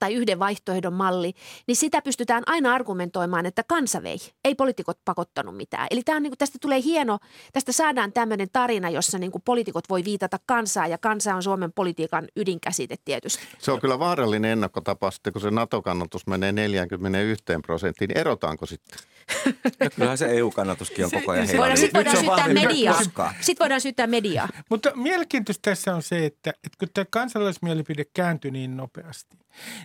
tai 0.00 0.14
yhden 0.14 0.38
vaihtoehdon 0.38 0.92
malli, 0.92 1.34
niin 1.66 1.76
sitä 1.76 2.02
pystytään 2.02 2.42
aina 2.46 2.74
argumentoimaan, 2.74 3.46
että 3.46 3.62
kansa 3.66 4.02
vei. 4.02 4.18
Ei 4.44 4.54
poliitikot 4.54 4.98
pakottanut 5.04 5.56
mitään. 5.56 5.86
Eli 5.90 6.02
tämä 6.02 6.16
on, 6.16 6.22
niin 6.22 6.30
kuin, 6.30 6.38
tästä 6.38 6.58
tulee 6.60 6.82
hieno, 6.82 7.18
tästä 7.52 7.72
saadaan 7.72 8.12
tämmöinen 8.12 8.48
tarina, 8.52 8.90
jossa 8.90 9.18
niin 9.18 9.32
kuin 9.32 9.42
poliitikot 9.42 9.84
voi 9.88 10.04
viitata 10.04 10.38
kansaa 10.46 10.86
ja 10.86 10.98
kansa 10.98 11.34
on 11.34 11.42
Suomen 11.42 11.72
politiikan 11.72 12.28
ydinkäsite 12.36 12.96
tietysti. 13.04 13.42
Se 13.58 13.72
on 13.72 13.80
kyllä 13.80 13.98
vaarallinen 13.98 14.50
ennakkotapa 14.50 15.10
sitten, 15.10 15.32
kun 15.32 15.42
se 15.42 15.50
NATO-kannatus 15.50 16.26
menee 16.26 16.52
41 16.52 17.44
prosenttiin. 17.66 18.18
Erotaanko 18.18 18.66
sitten? 18.66 18.98
Kyllähän 19.96 20.18
se 20.18 20.26
EU-kannatuskin 20.36 21.04
on 21.04 21.10
koko 21.10 21.32
ajan 21.32 21.46
heillä. 21.46 21.76
Sitten 21.76 21.98
voidaan, 21.98 22.16
syyttää 22.16 22.48
mediaa. 22.48 23.00
Sitten 23.40 23.64
voidaan 23.64 23.80
syyttää 23.80 24.06
mediaa. 24.06 24.48
Mutta 24.70 24.92
mielenkiintoista 24.94 25.70
tässä 25.70 25.94
on 25.94 26.02
se, 26.02 26.26
että, 26.26 26.50
että 26.50 26.78
kun 26.78 26.88
tämä 26.94 27.04
kansalaismielipide 27.10 28.04
kääntyi 28.14 28.50
niin 28.50 28.76
nopeasti, 28.76 29.36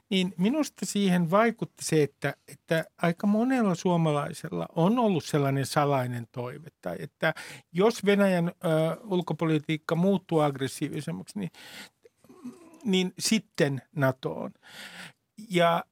niin 0.10 0.34
minusta 0.38 0.86
siihen 0.86 1.32
vaikutti 1.32 1.86
se, 1.86 2.04
että, 2.04 2.34
että 2.48 2.86
aika 2.98 3.28
monella 3.28 3.76
suomalaisella 3.76 4.66
on 4.76 5.00
ollut 5.00 5.26
sellainen 5.26 5.66
salainen 5.66 6.28
toive, 6.32 6.68
tai 6.82 6.96
että 7.00 7.34
jos 7.72 8.06
Venäjän 8.06 8.48
ö, 8.48 8.52
ulkopolitiikka 9.04 9.96
muuttuu 9.96 10.40
aggressiivisemmaksi, 10.40 11.40
niin, 11.40 11.52
niin 12.86 13.14
sitten 13.20 13.82
NATOon. 13.96 14.52
Ja 15.50 15.84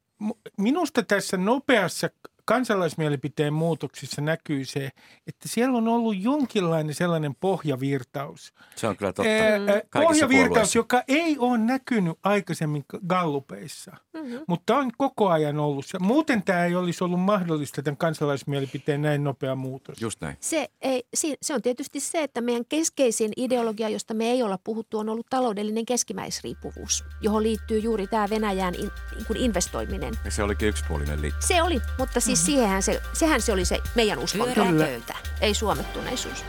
minusta 0.58 1.02
tässä 1.02 1.36
nopeassa 1.36 2.10
kansalaismielipiteen 2.48 3.52
muutoksissa 3.52 4.22
näkyy 4.22 4.64
se, 4.64 4.90
että 5.26 5.48
siellä 5.48 5.78
on 5.78 5.88
ollut 5.88 6.22
jonkinlainen 6.22 6.94
sellainen 6.94 7.34
pohjavirtaus. 7.34 8.54
Se 8.76 8.88
on 8.88 8.96
kyllä 8.96 9.12
totta. 9.12 9.30
Mm. 9.30 10.02
pohjavirtaus, 10.02 10.74
joka 10.74 11.02
ei 11.08 11.38
ole 11.38 11.58
näkynyt 11.58 12.18
aikaisemmin 12.22 12.84
gallupeissa, 13.06 13.96
mm-hmm. 14.14 14.40
mutta 14.48 14.76
on 14.76 14.90
koko 14.98 15.28
ajan 15.28 15.60
ollut 15.60 15.86
se. 15.86 15.98
Muuten 15.98 16.42
tämä 16.42 16.64
ei 16.64 16.74
olisi 16.74 17.04
ollut 17.04 17.20
mahdollista 17.20 17.82
tämän 17.82 17.96
kansalaismielipiteen 17.96 19.02
näin 19.02 19.24
nopea 19.24 19.54
muutos. 19.54 20.00
Just 20.00 20.20
näin. 20.20 20.36
Se, 20.40 20.68
ei, 20.80 21.02
se 21.42 21.54
on 21.54 21.62
tietysti 21.62 22.00
se, 22.00 22.22
että 22.22 22.40
meidän 22.40 22.64
keskeisin 22.68 23.32
ideologia, 23.36 23.88
josta 23.88 24.14
me 24.14 24.30
ei 24.30 24.42
olla 24.42 24.58
puhuttu, 24.64 24.98
on 24.98 25.08
ollut 25.08 25.26
taloudellinen 25.30 25.86
keskimäisriippuvuus, 25.86 27.04
johon 27.20 27.42
liittyy 27.42 27.78
juuri 27.78 28.06
tämä 28.06 28.30
Venäjän 28.30 28.74
in, 28.74 28.90
niin 29.14 29.26
kuin 29.26 29.36
investoiminen. 29.36 30.14
Ja 30.24 30.30
se 30.30 30.42
olikin 30.42 30.68
yksipuolinen 30.68 31.22
liitto. 31.22 31.46
Se 31.46 31.62
oli, 31.62 31.80
mutta 31.98 32.20
siis 32.20 32.37
mm-hmm. 32.38 32.46
siihenhän 32.46 32.82
se, 32.82 33.02
sehän 33.12 33.42
se 33.42 33.52
oli 33.52 33.64
se 33.64 33.78
meidän 33.94 34.18
uskonto. 34.18 34.60
Ei 35.40 35.54
suomettuneisuus. 35.54 36.44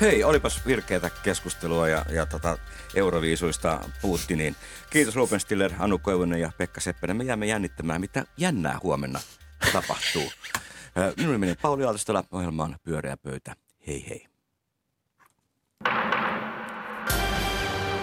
Hei, 0.00 0.24
olipas 0.24 0.66
virkeätä 0.66 1.10
keskustelua 1.22 1.88
ja, 1.88 2.04
ja 2.10 2.26
tota, 2.26 2.58
euroviisuista 2.94 3.80
Putiniin. 4.02 4.56
Kiitos 4.90 5.16
Ruben 5.16 5.40
Stiller, 5.40 5.72
Anu 5.78 5.98
Koivunen 5.98 6.40
ja 6.40 6.52
Pekka 6.58 6.80
Seppänen. 6.80 7.16
Me 7.16 7.24
jäämme 7.24 7.46
jännittämään, 7.46 8.00
mitä 8.00 8.24
jännää 8.36 8.78
huomenna 8.82 9.20
tapahtuu. 9.72 10.32
Minun 11.16 11.32
nimeni 11.32 11.54
Pauli 11.62 11.84
Aaltostola, 11.84 12.24
ohjelmaan 12.32 12.76
Pyöreä 12.84 13.16
pöytä. 13.16 13.56
Hei 13.86 14.06
hei. 14.08 14.26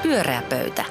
Pyöreä 0.04 0.42
pöytä. 0.42 0.86